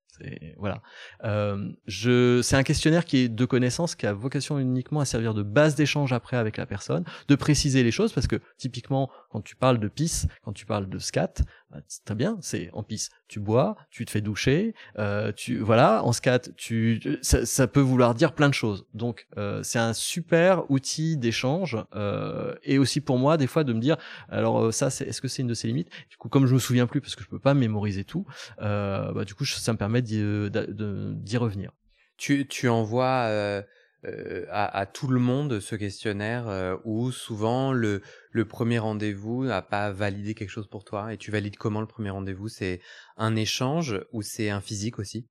[0.57, 0.81] voilà.
[1.23, 5.33] Euh, je, c'est un questionnaire qui est de connaissance, qui a vocation uniquement à servir
[5.33, 9.41] de base d'échange après avec la personne, de préciser les choses, parce que typiquement, quand
[9.41, 11.33] tu parles de PIS, quand tu parles de SCAT,
[11.69, 16.03] bah, très bien, c'est en PIS, tu bois, tu te fais doucher, euh, tu voilà,
[16.03, 18.85] en SCAT, tu, ça, peut vouloir dire plein de choses.
[18.93, 21.77] Donc, euh, c'est un super outil d'échange,
[22.63, 23.97] et aussi pour moi, des fois, de me dire,
[24.29, 25.89] alors ça, c'est, est-ce que c'est une de ses limites?
[26.09, 28.25] Du coup, comme je me souviens plus, parce que je peux pas mémoriser tout,
[28.59, 31.71] bah, du coup, ça me permet d'y revenir.
[32.17, 33.61] Tu, tu envoies euh,
[34.05, 39.61] euh, à, tout le monde ce questionnaire euh, où souvent le, le premier rendez-vous n'a
[39.61, 41.13] pas validé quelque chose pour toi?
[41.13, 42.47] Et tu valides comment le premier rendez-vous?
[42.47, 42.81] C'est
[43.17, 45.27] un échange ou c'est un physique aussi?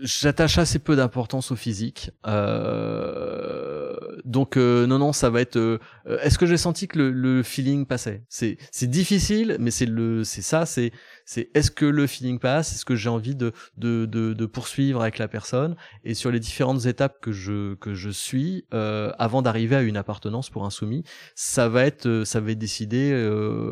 [0.00, 2.12] J'attache assez peu d'importance au physique.
[2.24, 5.56] Euh, donc euh, non non, ça va être.
[5.56, 5.78] Euh,
[6.22, 8.24] est-ce que j'ai senti que le, le feeling passait?
[8.28, 10.66] C'est c'est difficile, mais c'est le c'est ça.
[10.66, 10.92] C'est
[11.24, 12.74] c'est est-ce que le feeling passe?
[12.74, 15.74] Est-ce que j'ai envie de, de de, de poursuivre avec la personne?
[16.04, 19.96] Et sur les différentes étapes que je que je suis euh, avant d'arriver à une
[19.96, 21.02] appartenance pour un soumis,
[21.34, 23.10] ça va être ça va être décidé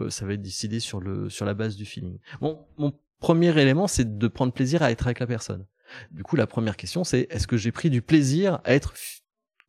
[0.08, 2.18] ça va être décidé sur le sur la base du feeling.
[2.40, 5.64] Bon mon premier élément, c'est de prendre plaisir à être avec la personne.
[6.10, 8.94] Du coup, la première question, c'est est-ce que j'ai pris du plaisir à être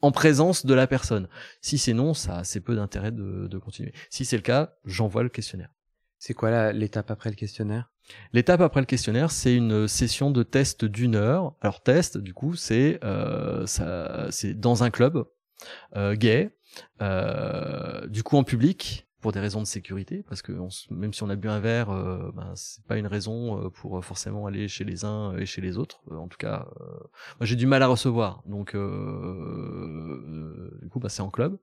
[0.01, 1.27] en présence de la personne?
[1.61, 3.93] Si c'est non, ça a assez peu d'intérêt de, de, continuer.
[4.09, 5.69] Si c'est le cas, j'envoie le questionnaire.
[6.17, 7.91] C'est quoi l'étape après le questionnaire?
[8.33, 11.55] L'étape après le questionnaire, c'est une session de test d'une heure.
[11.61, 15.25] Alors test, du coup, c'est euh, c'est dans un club
[15.95, 16.51] euh, gay,
[17.01, 20.51] euh, du coup en public, pour des raisons de sécurité, parce que
[20.91, 24.05] même si on a bu un verre, euh, ben, c'est pas une raison euh, pour
[24.05, 26.03] forcément aller chez les uns et chez les autres.
[26.11, 26.67] Euh, en tout cas,
[27.39, 28.79] moi j'ai du mal à recevoir, donc du
[30.89, 31.57] coup, bah, c'est en club.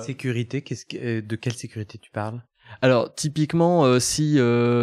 [0.00, 2.42] sécurité, qu'est-ce que, de quelle sécurité tu parles?
[2.82, 4.40] Alors typiquement, si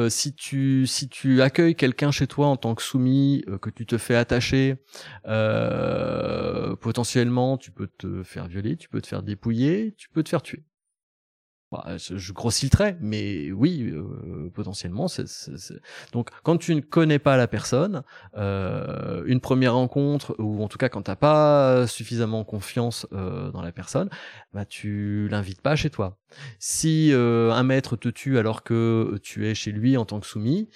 [0.07, 3.97] si tu si tu accueilles quelqu'un chez toi en tant que soumis, que tu te
[3.97, 4.77] fais attacher,
[6.79, 10.41] potentiellement tu peux te faire violer, tu peux te faire dépouiller, tu peux te faire
[10.41, 10.63] tuer.
[11.69, 15.09] Bah, je grossis le trait, mais oui, euh, potentiellement.
[15.09, 15.25] c'est
[16.13, 18.03] Donc, quand tu ne connais pas la personne,
[18.37, 23.61] euh, une première rencontre, ou en tout cas quand t'as pas suffisamment confiance euh, dans
[23.61, 24.09] la personne,
[24.53, 26.17] bah tu l'invites pas chez toi.
[26.57, 30.25] Si euh, un maître te tue alors que tu es chez lui en tant que
[30.25, 30.69] soumis,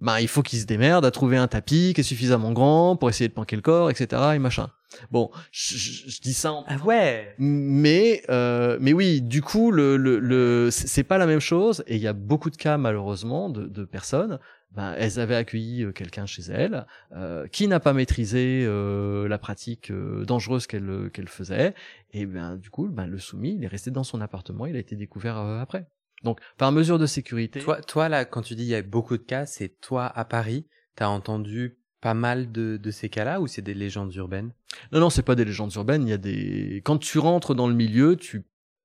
[0.00, 3.08] bah il faut qu'il se démerde à trouver un tapis qui est suffisamment grand pour
[3.08, 4.22] essayer de planquer le corps, etc.
[4.34, 4.68] et machin.
[5.10, 6.52] Bon, je, je, dis ça.
[6.52, 6.64] En...
[6.68, 7.34] Ah ouais.
[7.38, 11.96] Mais euh, mais oui, du coup le le, le c'est pas la même chose et
[11.96, 14.38] il y a beaucoup de cas malheureusement de, de personnes.
[14.72, 19.38] Ben, elles avaient accueilli euh, quelqu'un chez elles euh, qui n'a pas maîtrisé euh, la
[19.38, 21.74] pratique euh, dangereuse qu'elle qu'elle faisait
[22.12, 24.80] et ben du coup ben le soumis il est resté dans son appartement il a
[24.80, 25.86] été découvert euh, après
[26.24, 27.60] donc, par mesure de sécurité.
[27.60, 30.24] Toi, toi là, quand tu dis il y a beaucoup de cas, c'est toi à
[30.24, 34.52] Paris, t'as entendu pas mal de, de ces cas-là ou c'est des légendes urbaines?
[34.92, 36.02] Non, non, c'est pas des légendes urbaines.
[36.02, 36.82] Il y a des.
[36.84, 38.44] Quand tu rentres dans le milieu, tu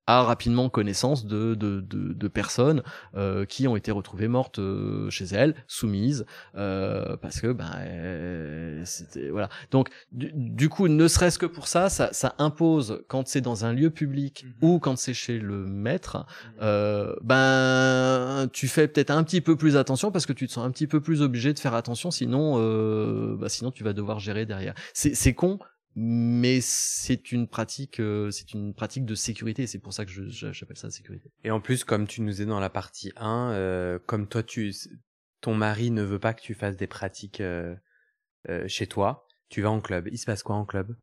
[0.10, 2.82] a rapidement connaissance de, de, de, de personnes
[3.16, 7.70] euh, qui ont été retrouvées mortes euh, chez elles, soumises, euh, parce que ben
[8.86, 9.50] c'était voilà.
[9.70, 13.66] Donc du, du, coup, ne serait-ce que pour ça, ça, ça impose quand c'est dans
[13.66, 14.66] un lieu public mm-hmm.
[14.66, 16.64] ou quand c'est chez le maître, mm-hmm.
[16.64, 20.66] euh, ben tu fais peut-être un petit peu plus attention parce que tu te sens
[20.66, 24.20] un petit peu plus obligé de faire attention, sinon euh, bah, sinon tu vas devoir
[24.20, 24.74] gérer derrière.
[24.94, 25.60] C'est con,
[25.96, 30.78] mais c'est une pratique euh, c'est une pratique de sécurité c'est pour ça que j'appelle
[30.78, 31.32] ça sécurité.
[31.44, 34.74] Et en plus comme tu nous es dans la partie 1 euh, comme toi tu
[35.42, 37.76] ton mari ne veut pas que tu fasses des pratiques euh,
[38.50, 40.08] euh chez toi tu vas en club.
[40.12, 40.96] Il se passe quoi en club?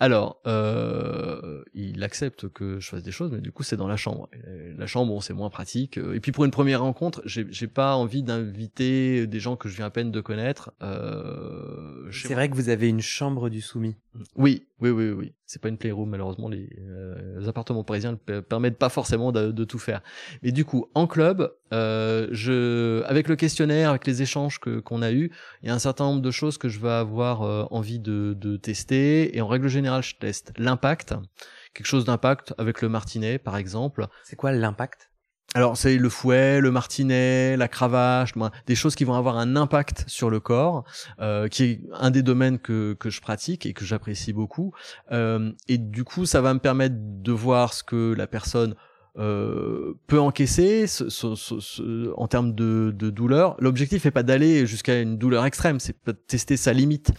[0.00, 3.96] Alors, euh, il accepte que je fasse des choses, mais du coup, c'est dans la
[3.96, 4.28] chambre.
[4.76, 5.98] la chambre, bon, c'est moins pratique.
[5.98, 9.86] Et puis, pour une première rencontre, j'ai pas envie d'inviter des gens que je viens
[9.86, 10.72] à peine de connaître.
[10.82, 13.96] Euh, c'est vrai que vous avez une chambre du soumis.
[14.36, 15.32] Oui, Oui, oui, oui.
[15.50, 16.48] C'est pas une playroom, malheureusement.
[16.48, 20.00] Les, euh, appartements parisiens ne permettent pas forcément de, de, tout faire.
[20.44, 25.02] Mais du coup, en club, euh, je, avec le questionnaire, avec les échanges que qu'on
[25.02, 25.32] a eu,
[25.64, 28.36] il y a un certain nombre de choses que je vais avoir euh, envie de,
[28.38, 29.36] de tester.
[29.36, 31.16] Et en règle générale, je teste l'impact,
[31.74, 34.06] quelque chose d'impact avec le martinet, par exemple.
[34.22, 35.09] C'est quoi l'impact?
[35.54, 38.34] Alors c'est le fouet, le martinet, la cravache,
[38.66, 40.84] des choses qui vont avoir un impact sur le corps,
[41.20, 44.72] euh, qui est un des domaines que, que je pratique et que j'apprécie beaucoup.
[45.10, 48.76] Euh, et du coup, ça va me permettre de voir ce que la personne
[49.18, 53.56] euh, peut encaisser ce, ce, ce, en termes de, de douleur.
[53.58, 57.12] L'objectif n'est pas d'aller jusqu'à une douleur extrême, c'est de tester sa limite,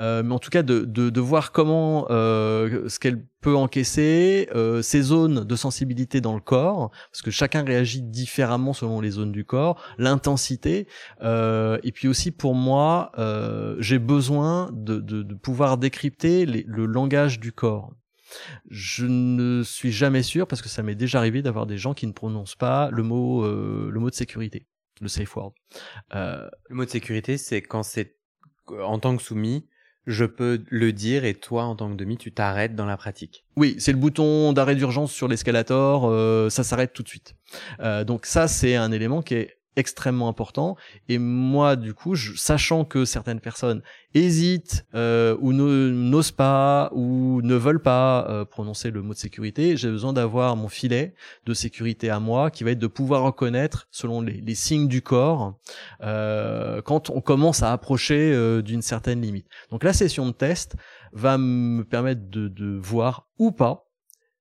[0.00, 4.48] euh, mais en tout cas de, de, de voir comment euh, ce qu'elle peut encaisser,
[4.54, 9.10] euh, ses zones de sensibilité dans le corps, parce que chacun réagit différemment selon les
[9.10, 10.86] zones du corps, l'intensité,
[11.22, 13.12] euh, et puis aussi pour moi,
[13.78, 17.92] j'ai besoin de, pouvoir décrypter le langage du corps.
[18.70, 22.06] Je ne suis jamais sûr parce que ça m'est déjà arrivé d'avoir des gens qui
[22.06, 24.66] ne prononcent pas le mot, euh, le mot de sécurité,
[25.00, 25.54] le safe word.
[26.14, 26.48] Euh...
[26.68, 28.16] Le mot de sécurité, c'est quand c'est
[28.70, 29.66] en tant que soumis,
[30.08, 33.44] je peux le dire et toi, en tant que demi, tu t'arrêtes dans la pratique.
[33.56, 37.36] Oui, c'est le bouton d'arrêt d'urgence sur l'escalator, euh, ça s'arrête tout de suite.
[37.80, 40.76] Euh, donc ça, c'est un élément qui est extrêmement important.
[41.08, 43.80] Et moi, du coup, je, sachant que certaines personnes
[44.12, 49.76] hésitent euh, ou n'osent pas ou ne veulent pas euh, prononcer le mot de sécurité,
[49.76, 51.14] j'ai besoin d'avoir mon filet
[51.46, 55.00] de sécurité à moi qui va être de pouvoir reconnaître, selon les, les signes du
[55.00, 55.58] corps,
[56.02, 59.46] euh, quand on commence à approcher euh, d'une certaine limite.
[59.70, 60.74] Donc la session de test
[61.12, 63.84] va me permettre de, de voir ou pas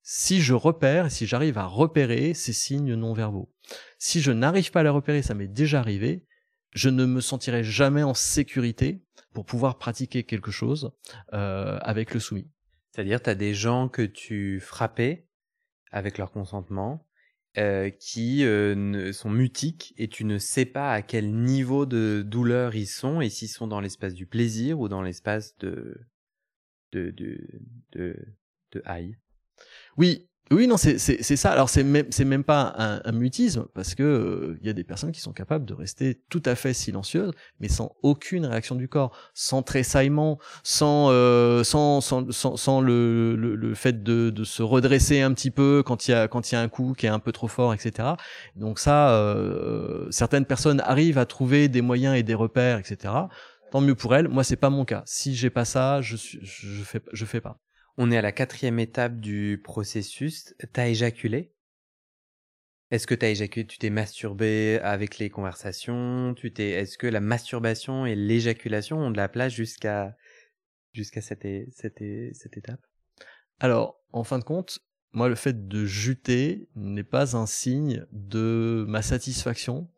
[0.10, 3.50] si je repère, si j'arrive à repérer ces signes non verbaux.
[3.98, 6.26] Si je n'arrive pas à les repérer, ça m'est déjà arrivé,
[6.72, 9.02] je ne me sentirai jamais en sécurité
[9.34, 10.92] pour pouvoir pratiquer quelque chose
[11.34, 12.50] euh, avec le soumis.
[12.92, 15.28] C'est-à-dire, tu as des gens que tu frappais
[15.92, 17.08] avec leur consentement,
[17.58, 22.76] euh, qui euh, sont mutiques et tu ne sais pas à quel niveau de douleur
[22.76, 26.00] ils sont et s'ils sont dans l'espace du plaisir ou dans l'espace de
[26.92, 27.40] de de
[27.94, 28.16] de,
[28.74, 29.18] de high.
[29.98, 31.52] Oui, oui, non, c'est ça.
[31.52, 34.74] Alors c'est même c'est même pas un, un, mutisme parce que il euh, y a
[34.74, 38.76] des personnes qui sont capables de rester tout à fait silencieuses, mais sans aucune réaction
[38.76, 44.44] du corps, sans tressaillement, sans euh, sans, sans, sans le, le, le, fait de, de
[44.46, 46.94] se redresser un petit peu quand il y a quand il y a un coup
[46.98, 48.10] qui est un peu trop fort, etc.
[48.56, 53.14] Donc ça, euh, certaines personnes arrivent à trouver des moyens et des repères, etc.
[53.72, 54.30] Tant mieux pour elles.
[54.30, 55.04] Moi, c'est pas mon cas.
[55.06, 57.60] Si j'ai pas ça, je suis je fais je fais pas.
[58.00, 60.54] On est à la quatrième étape du processus.
[60.72, 61.52] T'as éjaculé?
[62.92, 63.66] Est-ce que t'as éjaculé?
[63.66, 66.36] Tu t'es masturbé avec les conversations?
[66.36, 70.16] Tu t'es Est-ce que la masturbation et l'éjaculation ont de la place jusqu'à
[70.94, 72.82] jusqu'à cette, cette, cette étape?
[73.60, 74.80] Alors, en fin de compte,
[75.12, 79.90] moi, le fait de juter n'est pas un signe de ma satisfaction.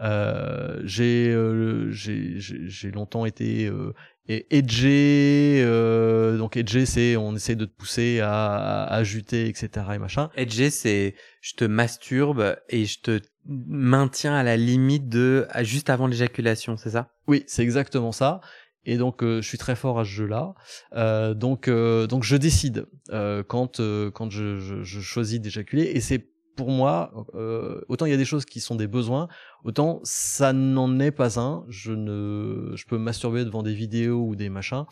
[0.00, 3.94] Euh, j'ai euh, j'ai longtemps été euh,
[4.28, 9.86] et edger euh, donc edger c'est on essaie de te pousser à, à, juter etc
[9.94, 10.30] et machin.
[10.36, 16.06] Edger c'est je te masturbe et je te maintiens à la limite de juste avant
[16.06, 17.10] l'éjaculation c'est ça?
[17.26, 18.40] Oui c'est exactement ça.
[18.86, 20.54] Et donc euh, je suis très fort à ce jeu-là.
[20.94, 23.80] Euh, donc euh, donc je décide euh, quand
[24.12, 25.84] quand je, je, je choisis d'éjaculer.
[25.84, 29.28] Et c'est pour moi, euh, autant il y a des choses qui sont des besoins,
[29.64, 31.64] autant ça n'en est pas un.
[31.68, 34.84] Je ne, je peux masturber devant des vidéos ou des machins,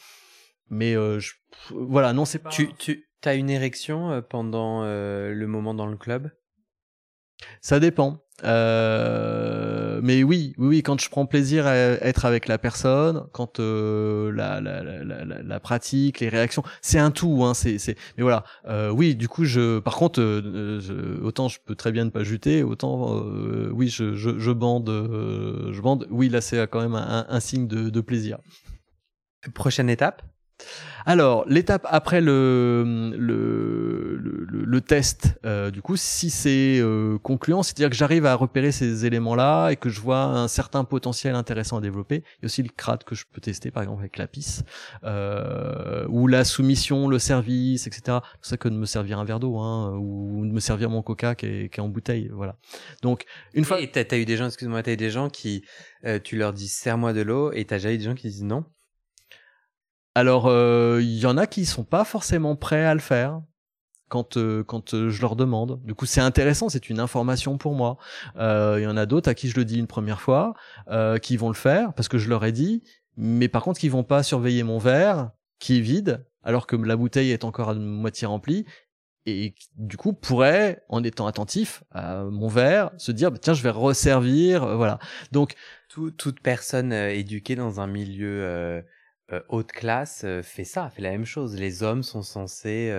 [0.70, 1.32] mais euh, je,
[1.70, 2.50] voilà, non, c'est pas.
[2.50, 6.30] Tu, tu as une érection euh, pendant euh, le moment dans le club?
[7.60, 8.21] Ça dépend.
[8.44, 13.60] Euh, mais oui, oui, oui, quand je prends plaisir à être avec la personne, quand
[13.60, 17.44] euh, la, la, la, la, pratique, les réactions, c'est un tout.
[17.44, 17.96] Hein, c'est, c'est.
[18.16, 19.78] Mais voilà, euh, oui, du coup, je.
[19.78, 23.88] Par contre, euh, je, autant je peux très bien ne pas juter, autant euh, oui,
[23.88, 26.06] je, je, je bande, je bande.
[26.10, 28.38] Oui, là, c'est quand même un, un signe de, de plaisir.
[29.54, 30.22] Prochaine étape?
[31.04, 37.62] Alors, l'étape après le, le, le, le test, euh, du coup, si c'est euh, concluant,
[37.62, 41.78] c'est-à-dire que j'arrive à repérer ces éléments-là et que je vois un certain potentiel intéressant
[41.78, 44.16] à développer, il y a aussi le CRAD que je peux tester, par exemple avec
[44.16, 44.62] la PIS,
[45.04, 48.18] euh, ou la soumission, le service, etc.
[48.40, 51.02] C'est ça que de me servir un verre d'eau, hein, ou de me servir mon
[51.02, 52.56] coca qui est, qui est en bouteille, voilà.
[53.02, 53.80] Donc, une fois...
[53.80, 55.64] Et t'as as eu des gens, excuse-moi, t'as eu des gens qui,
[56.04, 58.44] euh, tu leur dis, serre-moi de l'eau, et t'as déjà eu des gens qui disent
[58.44, 58.64] non
[60.14, 63.40] alors, il euh, y en a qui sont pas forcément prêts à le faire
[64.08, 65.80] quand euh, quand euh, je leur demande.
[65.84, 67.96] Du coup, c'est intéressant, c'est une information pour moi.
[68.36, 70.54] Il y en a d'autres à qui je le dis une première fois,
[71.22, 72.82] qui vont le faire parce que je leur ai dit,
[73.16, 76.96] mais par contre, qui vont pas surveiller mon verre qui est vide alors que la
[76.96, 78.66] bouteille est encore à moitié remplie
[79.26, 83.62] et du coup pourrait en étant attentif à mon verre se dire bah, tiens je
[83.62, 84.98] vais resservir euh, voilà
[85.30, 85.54] donc
[85.88, 88.82] toute personne euh, éduquée dans un milieu
[89.32, 92.92] euh, haute classe fait ça fait la même chose les hommes sont censés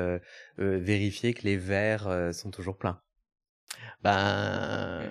[0.57, 2.99] vérifier que les verres sont toujours pleins
[4.03, 5.01] ben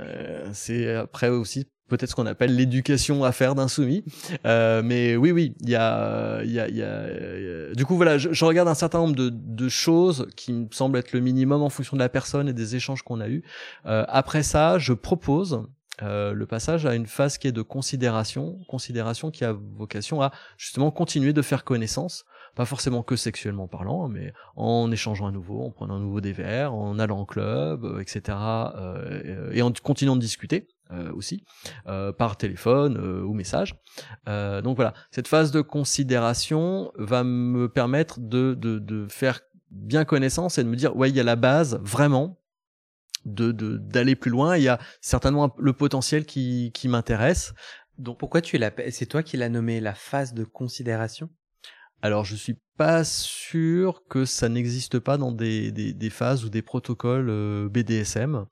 [0.52, 4.02] c'est après aussi peut-être ce qu'on appelle l'éducation à faire d'un soumis.
[4.46, 8.32] Euh, mais oui, oui, il y a, y a, y a, du coup voilà, je,
[8.32, 11.68] je, regarde un certain nombre de, de, choses qui me semblent être le minimum en
[11.68, 13.42] fonction de la personne et des échanges qu'on a eus.
[13.86, 15.66] Euh, après ça, je propose
[16.01, 20.32] euh, le passage à une phase qui est de considération, considération qui a vocation à
[20.57, 22.24] justement continuer de faire connaissance
[22.55, 26.32] pas forcément que sexuellement parlant, mais en échangeant à nouveau, en prenant à nouveau des
[26.32, 30.68] verres, en allant en club, euh, etc., euh, et en continuant de discuter.
[30.90, 31.43] Euh, aussi
[32.18, 33.76] par téléphone ou message.
[34.26, 39.40] donc voilà, cette phase de considération va me permettre de, de, de faire
[39.70, 42.41] bien connaissance et de me dire ouais il y a la base vraiment
[43.24, 47.54] de d'aller plus loin il y a certainement le potentiel qui qui m'intéresse
[47.98, 51.30] donc pourquoi tu l'as c'est toi qui l'as nommé la phase de considération?
[52.02, 56.62] alors je suis pas sûr que ça n'existe pas dans des, des, phases ou des
[56.62, 58.46] protocoles euh, BDSM.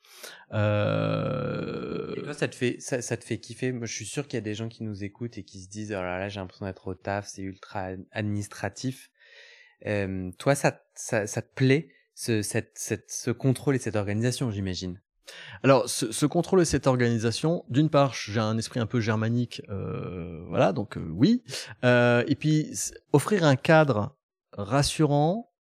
[0.52, 2.14] Euh...
[2.16, 3.72] Et toi, ça te fait ça, ça te fait kiffer?
[3.72, 5.68] Moi, je suis sûr qu'il y a des gens qui nous écoutent et qui se
[5.68, 9.10] disent oh là là, j'ai l'impression d'être au taf, c'est ultra administratif.
[9.86, 11.88] Euh, toi, ça, ça, ça te plaît?
[12.20, 15.00] Ce, contrôle et cette organisation, j'imagine.
[15.62, 20.44] Alors, ce, contrôle et cette organisation, d'une part, j'ai un esprit un peu germanique, euh,
[20.48, 21.42] voilà, donc euh, oui.
[21.84, 22.72] Euh, et puis,
[23.12, 24.16] offrir un cadre
[24.52, 25.52] rassurant,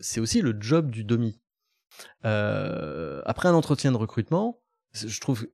[0.00, 1.40] c'est aussi le job du domi.
[2.24, 4.60] Euh, après un entretien de recrutement,
[4.92, 5.46] je trouve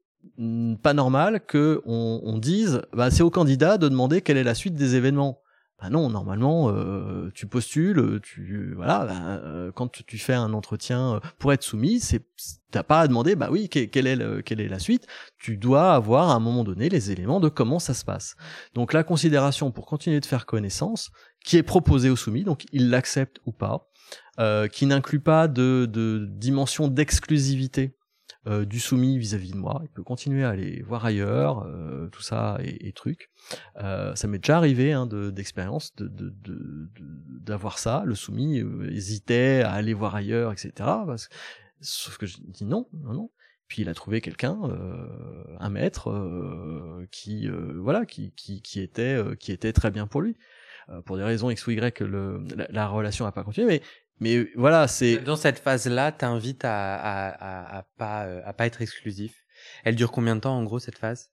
[0.82, 4.54] pas normal que on, on dise, bah, c'est au candidat de demander quelle est la
[4.54, 5.40] suite des événements.
[5.78, 11.16] Bah non, normalement, euh, tu postules, tu voilà, bah, euh, quand tu fais un entretien
[11.16, 12.24] euh, pour être soumis, c'est
[12.70, 15.06] t'as pas à demander, bah oui, quelle est quelle est la suite.
[15.36, 18.36] Tu dois avoir à un moment donné les éléments de comment ça se passe.
[18.72, 21.10] Donc la considération pour continuer de faire connaissance,
[21.44, 23.90] qui est proposée au soumis, donc il l'accepte ou pas,
[24.72, 27.96] qui n'inclut pas de, de dimension d'exclusivité
[28.46, 29.80] euh, du soumis vis-à-vis de moi.
[29.82, 33.30] Il peut continuer à aller voir ailleurs, euh, tout ça et, et trucs.
[33.82, 36.08] Euh, ça m'est déjà arrivé hein, d'expérience de,
[37.40, 38.02] d'avoir de, ça.
[38.06, 40.70] Le soumis hésitait à aller voir ailleurs, etc.
[40.76, 41.28] Parce...
[41.80, 43.30] Sauf que je dis non, non, non.
[43.66, 44.56] Puis il a trouvé quelqu'un,
[45.58, 46.08] un maître,
[47.10, 50.36] qui voilà, qui, qui, qui était qui était très bien pour lui.
[51.04, 53.82] pour des raisons x ou y, le, la, la relation n'a pas continué, mais
[54.20, 58.66] mais voilà, c'est dans cette phase-là, t'invites à, à, à, à pas euh, à pas
[58.66, 59.34] être exclusif.
[59.84, 61.30] Elle dure combien de temps en gros cette phase?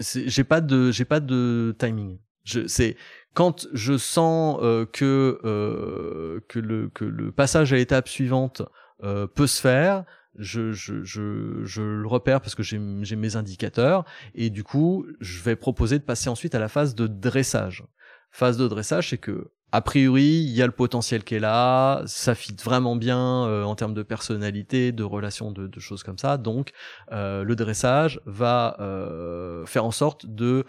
[0.00, 2.18] J'ai pas de j'ai pas de timing.
[2.44, 2.96] Je c'est
[3.34, 8.62] quand je sens euh, que euh, que le que le passage à l'étape suivante
[9.02, 10.04] euh, peut se faire.
[10.40, 14.04] Je, je, je, je le repère parce que j'ai mes indicateurs
[14.36, 17.84] et du coup je vais proposer de passer ensuite à la phase de dressage.
[18.30, 22.02] Phase de dressage, c'est que a priori, il y a le potentiel qui est là,
[22.06, 26.38] ça fit vraiment bien euh, en termes de personnalité, de relations, de, choses comme ça.
[26.38, 26.72] Donc,
[27.12, 30.64] euh, le dressage va euh, faire en sorte de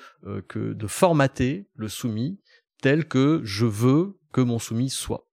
[0.47, 2.39] que de formater le soumis
[2.82, 5.29] tel que je veux que mon soumis soit.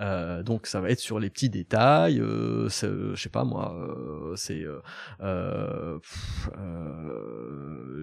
[0.00, 2.20] Euh, donc ça va être sur les petits détails.
[2.20, 4.64] Euh, je sais pas moi, euh, c'est
[5.20, 5.98] euh,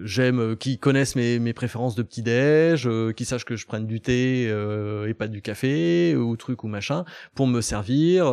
[0.04, 4.00] j'aime qui connaissent mes, mes préférences de petit déj, qui sachent que je prenne du
[4.00, 8.26] thé et pas du café ou truc ou machin pour me servir,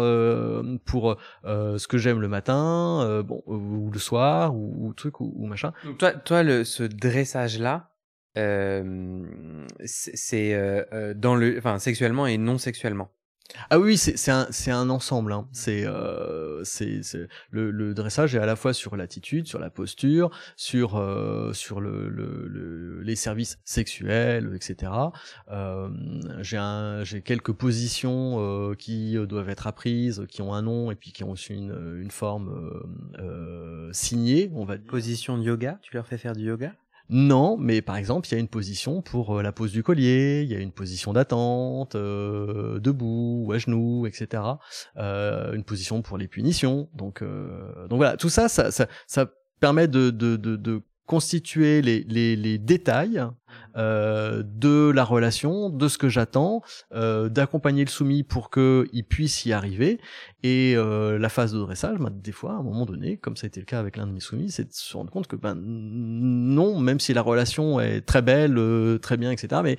[0.85, 5.73] pour ce que j'aime le matin, bon ou le soir ou, truc ou, ou, machin.
[5.85, 7.89] Donc toi, toi le, ce dressage là.
[8.35, 13.11] Euh, c'est euh, dans le enfin sexuellement et non sexuellement?
[13.69, 15.31] Ah oui, c'est un, un ensemble.
[15.33, 15.47] Hein.
[15.51, 16.63] C'est euh,
[17.51, 21.79] le, le, dressage est à la fois sur l'attitude, sur la posture, sur euh, sur
[21.81, 24.91] le, le, les services sexuels, etc.
[25.51, 25.89] Euh,
[26.41, 31.23] j'ai quelques positions euh, qui doivent être apprises, qui ont un nom et puis qui
[31.23, 34.51] ont aussi une, une forme euh, euh, signée.
[34.53, 35.79] On va position de yoga?
[35.81, 36.73] Tu leur fais faire du yoga?
[37.09, 40.41] Non, mais par exemple, il y a une position pour euh, la pose du collier,
[40.43, 44.43] il y a une position d'attente, euh, debout ou à genoux, etc.
[44.97, 46.89] Euh, une position pour les punitions.
[46.95, 47.23] Donc,
[47.89, 48.87] voilà, tout ça, ça,
[49.59, 53.23] permet de, constituer les, les, les détails
[53.75, 56.61] euh, de la relation, de ce que j'attends,
[56.93, 59.99] euh, d'accompagner le soumis pour qu'il puisse y arriver.
[60.43, 63.45] Et euh, la phase de dressage, bah, des fois, à un moment donné, comme ça
[63.45, 65.35] a été le cas avec l'un de mes soumis, c'est de se rendre compte que
[65.35, 69.77] ben non, même si la relation est très belle, euh, très bien, etc., mais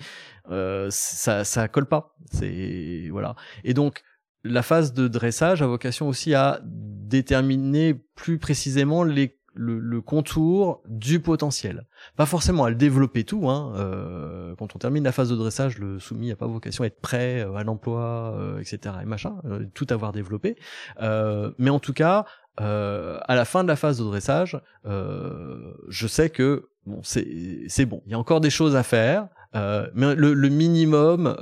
[0.51, 2.17] euh, ça ça colle pas.
[2.33, 3.35] C'est voilà.
[3.65, 4.03] Et donc
[4.45, 10.83] la phase de dressage a vocation aussi à déterminer plus précisément les le, le, contour
[10.89, 11.87] du potentiel.
[12.17, 13.49] Pas forcément à le développer tout.
[13.49, 13.73] Hein.
[13.77, 17.01] Euh, quand on termine la phase de dressage, le soumis n'a pas vocation à être
[17.01, 18.97] prêt euh, à l'emploi, euh, etc.
[19.03, 20.57] et machin, euh, tout avoir développé.
[21.01, 22.25] Euh, mais en tout cas,
[22.57, 28.01] à la fin de la phase de dressage, je sais que bon, c'est bon.
[28.07, 31.35] Il y a encore des choses à faire, mais le, le minimum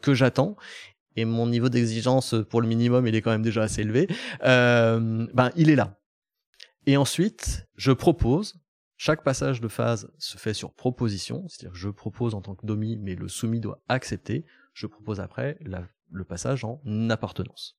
[0.00, 0.56] que j'attends
[1.16, 4.08] et mon niveau d'exigence pour le minimum, il est quand même déjà assez élevé.
[4.42, 5.98] ben, il est là
[6.86, 8.60] et ensuite, je propose,
[8.96, 12.96] chaque passage de phase se fait sur proposition, c'est-à-dire je propose en tant que domi,
[12.96, 14.44] mais le soumis doit accepter.
[14.72, 15.58] Je propose après
[16.10, 16.80] le passage en
[17.10, 17.78] appartenance.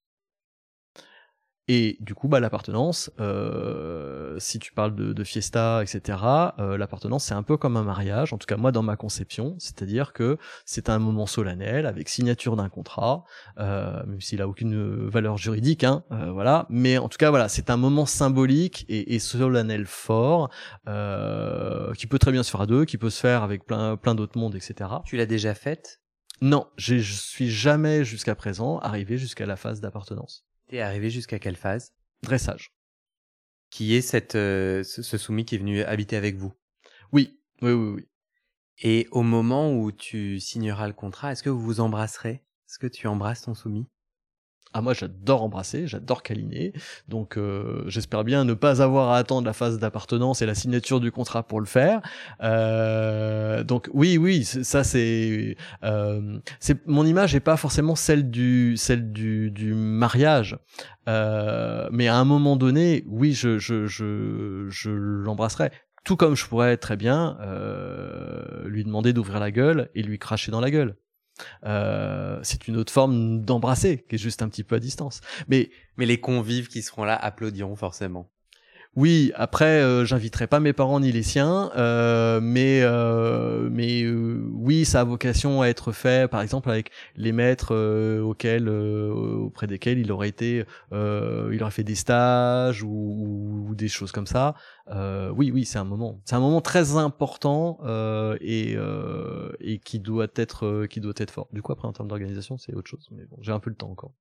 [1.67, 6.19] Et du coup, bah, l'appartenance, euh, si tu parles de, de fiesta, etc.,
[6.59, 9.55] euh, l'appartenance, c'est un peu comme un mariage, en tout cas moi dans ma conception,
[9.57, 13.23] c'est-à-dire que c'est un moment solennel avec signature d'un contrat,
[13.57, 16.67] euh, même s'il a aucune valeur juridique, hein, euh, voilà.
[16.69, 20.51] Mais en tout cas, voilà, c'est un moment symbolique et, et solennel fort
[20.87, 23.97] euh, qui peut très bien se faire à deux, qui peut se faire avec plein
[23.97, 24.89] plein d'autres mondes, etc.
[25.03, 26.01] Tu l'as déjà faite?
[26.41, 30.45] Non, je suis jamais jusqu'à présent arrivé jusqu'à la phase d'appartenance.
[30.75, 31.93] T'es arrivé jusqu'à quelle phase?
[32.21, 32.73] Dressage.
[33.69, 36.51] Qui est cette, euh, ce, ce, soumis qui est venu habiter avec vous?
[37.13, 38.07] Oui, oui, oui, oui.
[38.79, 42.43] Et au moment où tu signeras le contrat, est-ce que vous vous embrasserez?
[42.67, 43.87] Est-ce que tu embrasses ton soumis?
[44.77, 46.73] Ah moi j'adore embrasser, j'adore câliner,
[47.07, 50.99] donc euh, j'espère bien ne pas avoir à attendre la phase d'appartenance et la signature
[50.99, 52.01] du contrat pour le faire.
[52.43, 58.75] Euh, donc oui oui ça c'est euh, c'est mon image est pas forcément celle du
[58.75, 60.57] celle du, du mariage,
[61.07, 65.71] euh, mais à un moment donné oui je je je, je l'embrasserai.
[66.03, 70.51] Tout comme je pourrais très bien euh, lui demander d'ouvrir la gueule et lui cracher
[70.51, 70.97] dans la gueule.
[71.65, 75.21] Euh, c'est une autre forme d'embrasser qui est juste un petit peu à distance.
[75.47, 78.29] Mais mais les convives qui seront là applaudiront forcément.
[78.95, 84.41] Oui, après, euh, j'inviterai pas mes parents ni les siens, euh, mais euh, mais euh,
[84.53, 89.67] oui, ça a vocation à être fait, par exemple avec les maîtres euh, auxquels, auprès
[89.67, 94.55] desquels il aurait été, il aurait fait des stages ou, ou des choses comme ça.
[95.35, 97.79] oui, oui, c'est un moment, c'est un moment très important
[98.39, 98.77] et
[99.59, 101.49] et qui doit être qui doit être fort.
[101.51, 103.75] Du coup, après en termes d'organisation, c'est autre chose, mais bon, j'ai un peu le
[103.75, 104.13] temps encore.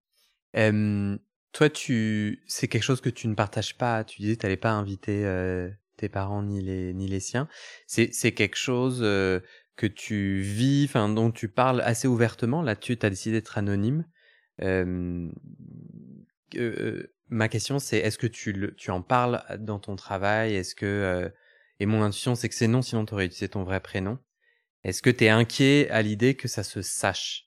[1.55, 4.03] Toi, tu, c'est quelque chose que tu ne partages pas.
[4.03, 7.49] Tu disais, tu n'allais pas inviter euh, tes parents ni les ni les siens.
[7.87, 9.39] C'est c'est quelque chose euh,
[9.77, 12.61] que tu vis, enfin dont tu parles assez ouvertement.
[12.61, 14.05] Là-dessus, tu as décidé d'être anonyme.
[14.63, 15.31] Euh,
[17.29, 20.57] ma question, c'est est-ce que tu le, tu en parles dans ton travail?
[20.57, 21.31] Est-ce que
[21.79, 24.19] et mon intuition, c'est que c'est non, sinon tu aurais utilisé ton vrai prénom.
[24.83, 27.44] Est-ce que tu es inquiet à l'idée que ça se sache?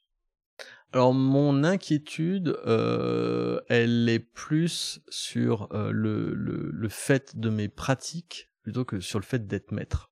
[0.94, 7.68] Alors mon inquiétude, euh, elle est plus sur euh, le, le, le, fait de mes
[7.68, 10.12] pratiques plutôt que sur le fait d'être maître.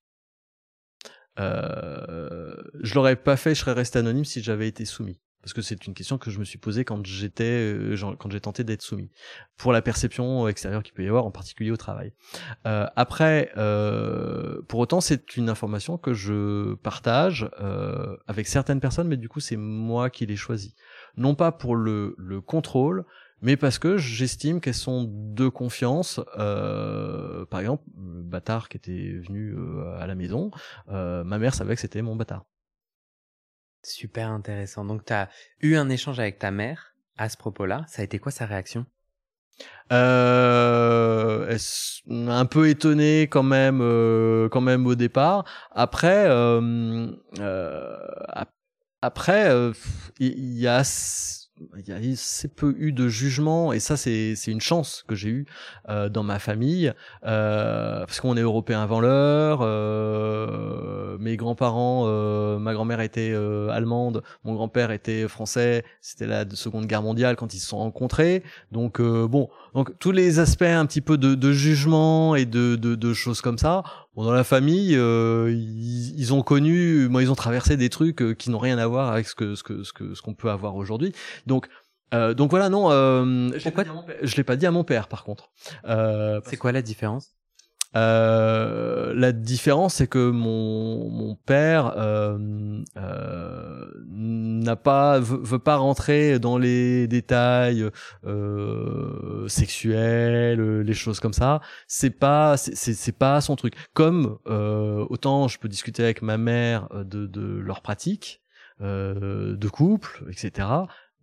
[1.40, 5.62] Euh, je l'aurais pas fait, je serais resté anonyme si j'avais été soumis parce que
[5.62, 8.82] c'est une question que je me suis posée quand j'étais euh, quand j'ai tenté d'être
[8.82, 9.12] soumis
[9.58, 12.14] pour la perception extérieure qu'il peut y avoir en particulier au travail
[12.66, 19.08] euh, après euh, pour autant c'est une information que je partage euh, avec certaines personnes
[19.08, 20.74] mais du coup c'est moi qui l'ai choisi
[21.16, 23.06] non pas pour le, le contrôle
[23.42, 26.20] mais parce que j'estime qu'elles sont de confiance.
[26.40, 30.50] Euh, par exemple, le bâtard qui était venu euh, à la maison,
[30.90, 32.46] euh, ma mère savait que c'était mon bâtard.
[33.86, 34.84] Super intéressant.
[34.84, 35.30] Donc, tu as
[35.62, 37.86] eu un échange avec ta mère à ce propos-là.
[37.88, 38.86] Ça a été quoi sa réaction?
[39.94, 41.58] Euh,
[42.10, 45.46] un peu étonné quand même, euh, quand même au départ.
[45.72, 46.26] Après,
[49.02, 49.72] après, euh,
[50.20, 50.84] il y a
[51.78, 55.16] il y a assez peu eu de jugement et ça c'est c'est une chance que
[55.16, 55.46] j'ai eu
[55.88, 56.92] euh, dans ma famille
[57.26, 63.70] euh, parce qu'on est européen avant l'heure euh, mes grands-parents euh, ma grand-mère était euh,
[63.70, 68.44] allemande mon grand-père était français c'était la seconde guerre mondiale quand ils se sont rencontrés
[68.74, 72.76] donc euh, bon donc tous les aspects un petit peu de, de jugement et de,
[72.76, 73.84] de, de choses comme ça
[74.16, 78.22] Bon, dans la famille, euh, ils, ils, ont connu, moi, ils ont traversé des trucs
[78.22, 80.34] euh, qui n'ont rien à voir avec ce que ce que ce que ce qu'on
[80.34, 81.12] peut avoir aujourd'hui.
[81.48, 81.68] Donc
[82.14, 82.92] euh, donc voilà, non.
[82.92, 83.84] Euh, je l'ai pas,
[84.46, 85.50] pas, dit à mon père, par contre.
[85.86, 87.36] Euh, c'est quoi la différence?
[87.96, 96.40] Euh, la différence, c'est que mon, mon père euh, euh, n'a pas veut, pas rentrer
[96.40, 97.90] dans les détails
[98.26, 101.62] euh, sexuels, les choses comme ça.
[101.88, 103.76] C'est pas c'est pas son truc.
[103.94, 108.42] Comme euh, autant je peux discuter avec ma mère de, de leurs pratiques
[108.82, 110.68] de couple, etc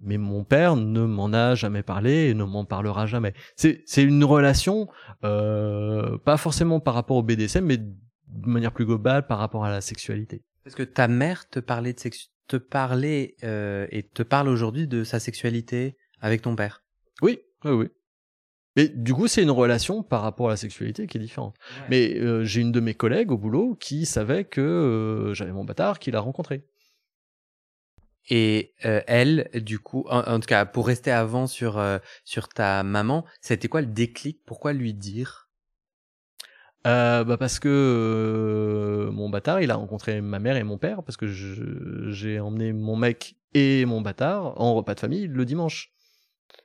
[0.03, 3.35] mais mon père ne m'en a jamais parlé et ne m'en parlera jamais.
[3.57, 4.89] C'est c'est une relation
[5.25, 9.71] euh, pas forcément par rapport au BDSM, mais de manière plus globale par rapport à
[9.71, 10.43] la sexualité.
[10.67, 14.87] Est-ce que ta mère te parlait de sex te parlait euh, et te parle aujourd'hui
[14.87, 16.83] de sa sexualité avec ton père
[17.23, 17.89] Oui, oui, oui.
[18.77, 21.55] Mais du coup, c'est une relation par rapport à la sexualité qui est différente.
[21.61, 21.87] Ouais.
[21.91, 25.65] Mais euh, j'ai une de mes collègues au boulot qui savait que euh, j'avais mon
[25.65, 26.65] bâtard, qu'il a rencontré.
[28.29, 32.83] Et euh, elle, du coup, en, tout cas, pour rester avant sur euh, sur ta
[32.83, 34.41] maman, c'était quoi le déclic?
[34.47, 35.49] Pourquoi lui dire?
[36.87, 41.05] Euh, bah parce que euh, mon bâtard, il a rencontré ma mère et mon père
[41.05, 45.93] parce que j'ai emmené mon mec et mon bâtard en repas de famille le dimanche.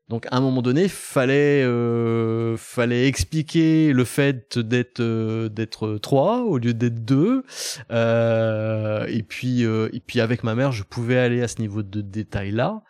[0.09, 6.43] Donc à un moment donné, fallait euh, fallait expliquer le fait d'être euh, d'être trois
[6.43, 7.43] au lieu d'être deux.
[7.91, 11.83] Euh, et puis euh, et puis avec ma mère, je pouvais aller à ce niveau
[11.83, 12.83] de détail là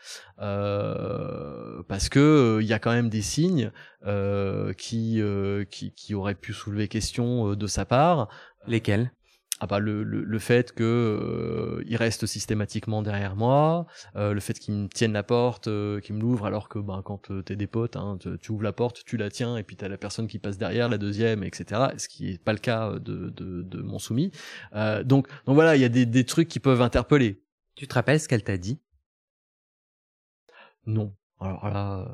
[1.88, 3.72] parce que il y a quand même des signes
[4.78, 5.22] qui,
[5.72, 8.30] qui qui auraient pu soulever question de sa part.
[8.68, 9.12] Lesquels?
[9.60, 14.40] Ah bah le, le, le fait que euh, il reste systématiquement derrière moi, euh, le
[14.40, 17.42] fait qu'il me tienne la porte, euh, qu'il me l'ouvre alors que bah, quand euh,
[17.42, 19.98] t'es des potes, hein, tu ouvres la porte, tu la tiens et puis t'as la
[19.98, 21.82] personne qui passe derrière, la deuxième, etc.
[21.98, 24.32] Ce qui est pas le cas de, de, de mon soumis.
[24.76, 27.42] Euh, donc donc voilà, il y a des, des trucs qui peuvent interpeller.
[27.76, 28.80] Tu te rappelles ce qu'elle t'a dit?
[30.86, 31.16] Non.
[31.40, 32.06] Alors là, euh,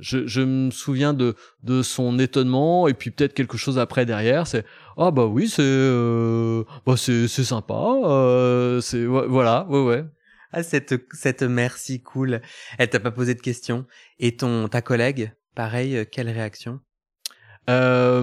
[0.00, 4.46] je, je, me souviens de, de son étonnement et puis peut-être quelque chose après derrière.
[4.46, 4.64] C'est
[4.96, 7.74] ah bah oui, c'est euh, bah c'est c'est sympa.
[7.74, 10.04] Euh, c'est voilà, ouais ouais.
[10.52, 12.40] Ah cette cette mère si cool.
[12.78, 13.86] Elle t'a pas posé de questions.
[14.18, 16.80] Et ton ta collègue, pareil, euh, quelle réaction?
[17.68, 18.22] Euh,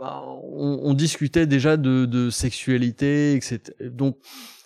[0.00, 3.60] bah, on, on, discutait déjà de, de sexualité, etc.
[3.80, 4.18] Donc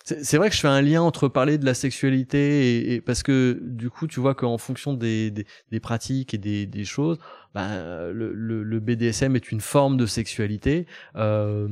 [0.03, 3.59] c'est vrai que je fais un lien entre parler de la sexualité et, parce que
[3.61, 7.17] du coup tu vois qu'en fonction des, des, pratiques et des choses
[7.53, 11.67] ben, le, le, le, BDSM est une forme de sexualité euh,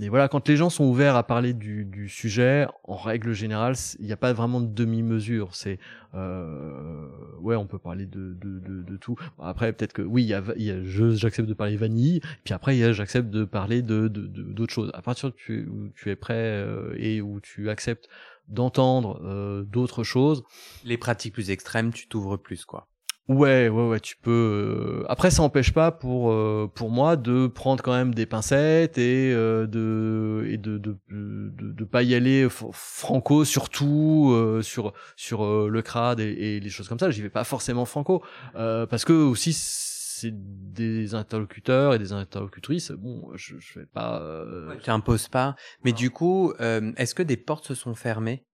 [0.00, 3.74] et voilà quand les gens sont ouverts à parler du, du sujet en règle générale
[4.00, 5.78] il n'y a pas vraiment de demi-mesure c'est
[6.14, 7.06] euh,
[7.40, 10.42] ouais on peut parler de, de, de, de tout après peut-être que oui y a,
[10.56, 14.74] y a j'accepte de parler vanille puis après y a j'accepte de parler de d'autres
[14.74, 18.08] choses à partir tu, où tu es prêt euh, et où tu acceptes
[18.48, 20.44] d'entendre euh, d'autres choses.
[20.84, 22.88] Les pratiques plus extrêmes, tu t'ouvres plus, quoi.
[23.28, 25.02] Ouais, ouais, ouais, tu peux.
[25.02, 25.06] Euh...
[25.08, 29.32] Après, ça n'empêche pas pour euh, pour moi de prendre quand même des pincettes et
[29.32, 35.44] euh, de et de de, de de pas y aller franco surtout euh, sur sur
[35.44, 37.10] euh, le crade et, et, les choses comme ça.
[37.10, 39.52] J'y vais pas forcément franco parce que aussi
[40.22, 42.92] c'est des interlocuteurs et des interlocutrices.
[42.92, 44.20] Bon, je, je vais pas.
[44.20, 44.76] Euh...
[44.82, 45.56] tu imposes pas.
[45.84, 48.44] Mais du coup, euh, est-ce que des portes se sont fermées?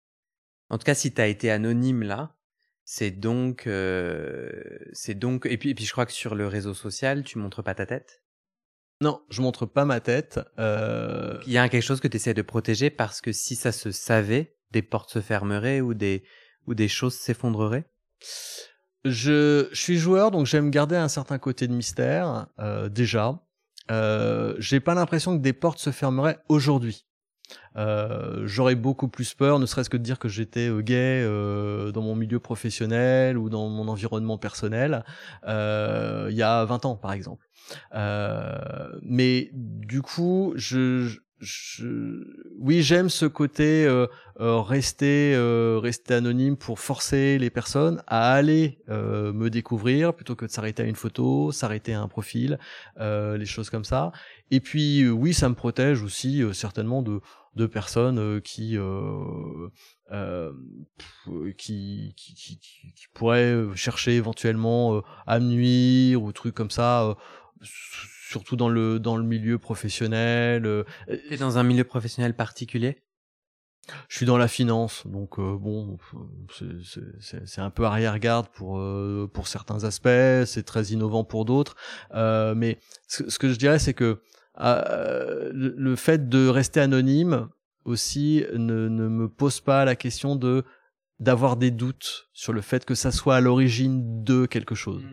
[0.70, 2.34] En tout cas, si tu as été anonyme là,
[2.90, 5.44] c'est donc, euh, c'est donc.
[5.44, 7.84] Et puis, et puis, je crois que sur le réseau social, tu montres pas ta
[7.84, 8.22] tête?
[9.02, 10.40] Non, je montre pas ma tête.
[10.58, 11.38] Euh...
[11.46, 13.90] Il y a quelque chose que tu essaies de protéger parce que si ça se
[13.90, 16.24] savait, des portes se fermeraient ou des
[16.66, 17.84] ou des choses s'effondreraient?
[19.04, 23.38] Je, je, suis joueur, donc j'aime garder un certain côté de mystère, euh, déjà.
[23.90, 27.04] Euh, J'ai pas l'impression que des portes se fermeraient aujourd'hui.
[27.76, 31.92] Euh, J'aurais beaucoup plus peur, ne serait-ce que de dire que j'étais euh, gay euh,
[31.92, 35.04] dans mon milieu professionnel ou dans mon environnement personnel
[35.46, 37.46] il y a 20 ans, par exemple.
[39.02, 42.24] mais du coup, je, je,
[42.58, 44.06] oui, j'aime ce côté euh,
[44.40, 50.34] euh, rester euh, rester anonyme pour forcer les personnes à aller euh, me découvrir plutôt
[50.34, 52.58] que de s'arrêter à une photo, s'arrêter à un profil,
[52.98, 54.10] euh, les choses comme ça.
[54.50, 57.20] Et puis euh, oui, ça me protège aussi certainement de
[57.54, 58.78] de personnes qui
[61.56, 62.58] qui, qui, qui,
[62.94, 67.16] qui, pourraient chercher éventuellement à me nuire ou trucs comme ça
[67.62, 70.66] surtout dans le dans le milieu professionnel.
[70.66, 70.84] Euh,
[71.28, 73.02] T'es dans un milieu professionnel particulier?
[74.08, 75.96] Je suis dans la finance, donc euh, bon,
[77.20, 81.74] c'est un peu arrière-garde pour euh, pour certains aspects, c'est très innovant pour d'autres,
[82.14, 84.20] euh, mais ce, ce, que je dirais, c'est que
[84.60, 87.48] euh, le, le, fait de rester anonyme
[87.84, 90.64] aussi ne, ne me pose pas la question de
[91.20, 95.02] d'avoir des doutes sur le fait que ça soit à l'origine de quelque chose.
[95.02, 95.08] Mm.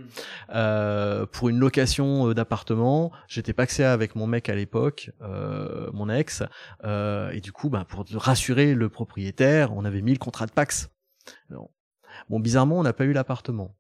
[0.54, 6.10] Euh, pour une location euh, d'appartement, j'étais paxé avec mon mec à l'époque, euh, mon
[6.10, 6.44] ex,
[6.84, 10.52] euh, et du coup, bah, pour rassurer le propriétaire, on avait mis le contrat de
[10.52, 10.90] Pax.
[11.50, 11.70] Non.
[12.30, 13.76] Bon, bizarrement, on n'a pas eu l'appartement.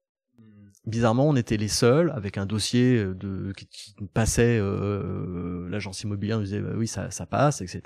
[0.85, 4.59] Bizarrement, on était les seuls avec un dossier euh, de qui, qui passait.
[4.59, 7.81] Euh, L'agence immobilière nous disait bah oui, ça, ça passe, etc.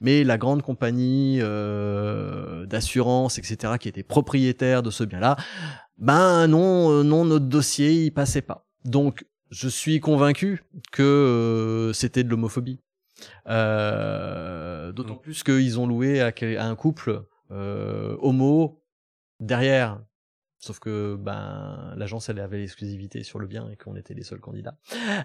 [0.00, 5.36] Mais la grande compagnie euh, d'assurance, etc., qui était propriétaire de ce bien-là,
[5.96, 8.66] ben non, euh, non, notre dossier, il passait pas.
[8.84, 10.62] Donc, je suis convaincu
[10.92, 12.80] que euh, c'était de l'homophobie.
[13.48, 18.82] Euh, D'autant plus qu'ils ont loué à, à un couple euh, homo
[19.40, 20.00] derrière.
[20.58, 24.40] Sauf que ben l'agence elle avait l'exclusivité sur le bien et qu'on était les seuls
[24.40, 24.76] candidats.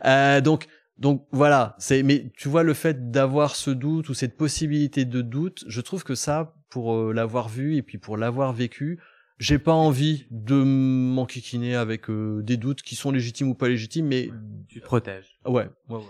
[0.06, 0.68] Euh, donc
[0.98, 5.22] donc voilà, c'est mais tu vois le fait d'avoir ce doute ou cette possibilité de
[5.22, 9.00] doute, je trouve que ça pour euh, l'avoir vu et puis pour l'avoir vécu,
[9.40, 14.08] j'ai pas envie de m'enquiquiner avec euh, des doutes qui sont légitimes ou pas légitimes,
[14.08, 14.30] mais
[14.68, 15.40] Tu te protèges.
[15.46, 16.04] ouais, ouais, ouais.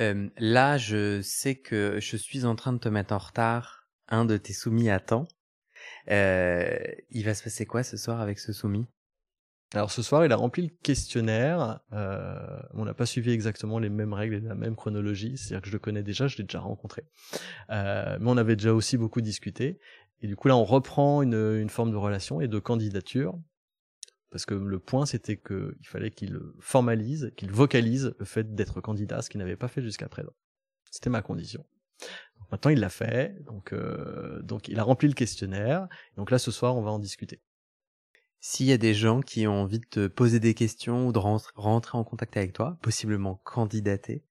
[0.00, 3.88] Euh, là, je sais que je suis en train de te mettre en retard.
[4.08, 5.26] Un de tes soumis attend.
[6.10, 6.78] Euh,
[7.10, 8.86] il va se passer quoi ce soir avec ce soumis?
[9.74, 11.80] Alors ce soir, il a rempli le questionnaire.
[11.92, 15.36] Euh, on n'a pas suivi exactement les mêmes règles et la même chronologie.
[15.36, 17.04] C'est-à-dire que je le connais déjà, je l'ai déjà rencontré.
[17.70, 19.80] Euh, mais on avait déjà aussi beaucoup discuté.
[20.22, 23.38] Et du coup, là, on reprend une, une forme de relation et de candidature.
[24.30, 29.22] Parce que le point, c'était qu'il fallait qu'il formalise, qu'il vocalise le fait d'être candidat,
[29.22, 30.32] ce qu'il n'avait pas fait jusqu'à présent.
[30.90, 31.64] C'était ma condition.
[32.52, 33.34] Maintenant, il l'a fait.
[33.44, 35.88] Donc, euh, donc, il a rempli le questionnaire.
[36.16, 37.40] Donc là, ce soir, on va en discuter.
[38.40, 41.18] S'il y a des gens qui ont envie de te poser des questions ou de
[41.18, 44.22] rentrer, en contact avec toi, possiblement candidater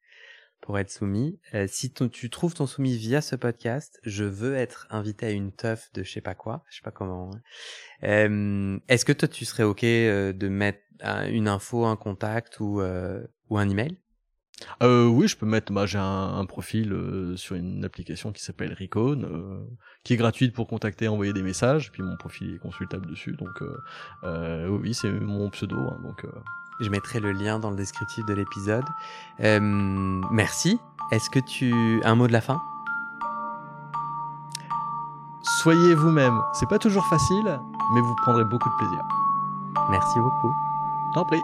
[0.62, 4.88] pour être soumis, euh, si tu trouves ton soumis via ce podcast, je veux être
[4.90, 7.32] invité à une teuf de je sais pas quoi, je sais pas comment.
[7.36, 7.42] hein.
[8.04, 10.80] Euh, Est-ce que toi tu serais ok euh, de mettre
[11.30, 12.82] une info, un contact ou
[13.50, 13.98] ou un email?
[14.82, 15.74] Euh, oui, je peux mettre.
[15.74, 19.60] Bah, j'ai un, un profil euh, sur une application qui s'appelle Recon, euh,
[20.04, 21.92] qui est gratuite pour contacter, envoyer des messages.
[21.92, 23.78] Puis mon profil est consultable dessus, donc euh,
[24.24, 25.76] euh, oui, c'est mon pseudo.
[25.78, 26.30] hein, donc euh,
[26.80, 28.86] Je mettrai le lien dans le descriptif de l'épisode.
[29.42, 29.60] Euh,
[30.32, 30.80] merci.
[31.12, 32.62] Est-ce que tu un mot de la fin?
[35.62, 36.40] Soyez vous-même.
[36.54, 37.60] C'est pas toujours facile,
[37.94, 39.04] mais vous prendrez beaucoup de plaisir.
[39.92, 40.52] Merci beaucoup.
[41.14, 41.44] T'en prie.